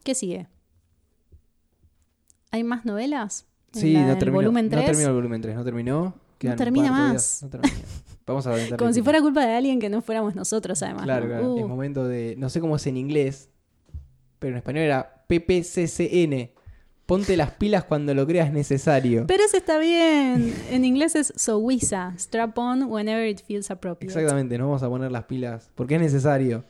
[0.03, 0.47] ¿Qué sigue?
[2.51, 3.47] ¿Hay más novelas?
[3.75, 4.37] ¿En Sí, no terminó.
[4.43, 4.87] volumen No 3?
[4.87, 6.15] terminó el volumen 3, no terminó.
[6.39, 7.11] Quedan un termina más.
[7.13, 7.75] días, no termina.
[8.27, 11.05] Vamos a Como si fuera culpa de alguien que no fuéramos nosotros, además.
[11.05, 11.31] Claro, ¿no?
[11.31, 11.55] claro.
[11.55, 12.35] Uh, Es momento de.
[12.37, 13.51] No sé cómo es en inglés,
[14.41, 16.51] pero en español era PPCCN.
[17.07, 19.27] Ponte las pilas cuando lo creas necesario.
[19.29, 20.53] Pero eso está bien.
[20.71, 24.13] En inglés es sowisa, strap on whenever it feels appropriate.
[24.13, 26.65] Exactamente, nos vamos a poner las pilas porque es necesario.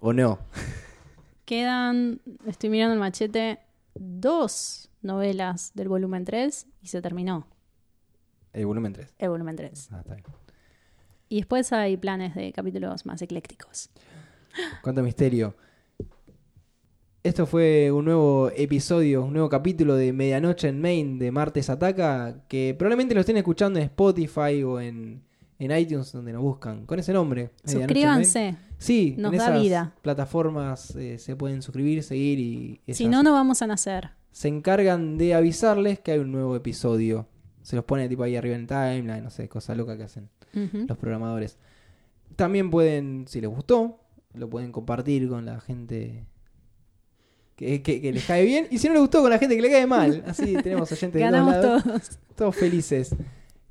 [0.00, 0.40] ¿O no?
[1.44, 3.60] Quedan, estoy mirando el machete,
[3.94, 7.46] dos novelas del volumen 3 y se terminó
[8.54, 9.14] El volumen 3.
[9.18, 9.88] el volumen 3.
[9.92, 10.24] Ah, está bien.
[11.34, 13.90] Y después hay planes de capítulos más eclécticos.
[14.84, 15.56] Cuánto misterio.
[17.24, 22.44] Esto fue un nuevo episodio, un nuevo capítulo de Medianoche en Main de Martes Ataca,
[22.46, 25.24] que probablemente lo estén escuchando en Spotify o en,
[25.58, 27.50] en iTunes donde nos buscan, con ese nombre.
[27.64, 28.54] Suscríbanse.
[28.78, 29.94] Sí, Nos en da esas vida.
[30.02, 34.10] plataformas eh, se pueden suscribir, seguir y Si no, no vamos a nacer.
[34.30, 37.26] se encargan de avisarles que hay un nuevo episodio.
[37.62, 40.28] Se los pone tipo ahí arriba en el timeline, no sé, cosa loca que hacen
[40.88, 41.58] Los programadores.
[42.36, 44.00] También pueden, si les gustó,
[44.34, 46.24] lo pueden compartir con la gente
[47.56, 48.66] que, que- que les cae bien.
[48.70, 50.24] Y si no les gustó, con la gente que le cae mal.
[50.26, 51.82] Así tenemos oyentes de todos lados.
[51.84, 52.18] todos.
[52.36, 53.14] Todos felices.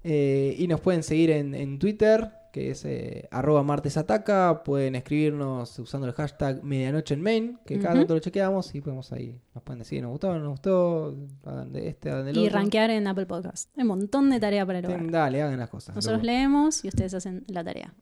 [0.03, 4.61] Eh, y nos pueden seguir en, en Twitter, que es eh, arroba martesataca.
[4.63, 9.11] Pueden escribirnos usando el hashtag medianoche en main, que cada tanto lo chequeamos y podemos
[9.11, 9.41] ahí.
[9.55, 12.59] Nos pueden decir, nos gustó, no nos gustó, hagan de este, hagan del Y otro.
[12.59, 13.75] rankear en Apple Podcast.
[13.75, 15.09] Hay un montón de tarea para el hogar.
[15.09, 15.95] Dale, hagan las cosas.
[15.95, 17.95] Nosotros leemos y ustedes hacen la tarea.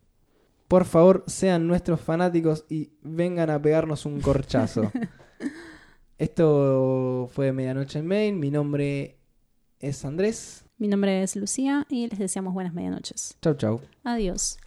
[0.68, 4.92] Por favor, sean nuestros fanáticos y vengan a pegarnos un corchazo.
[6.18, 8.38] Esto fue Medianoche en Main.
[8.38, 9.18] Mi nombre
[9.80, 10.66] es Andrés.
[10.82, 13.38] Mi nombre es Lucía y les deseamos buenas medianoches.
[13.40, 13.82] Chau, chau.
[14.04, 14.58] Adiós.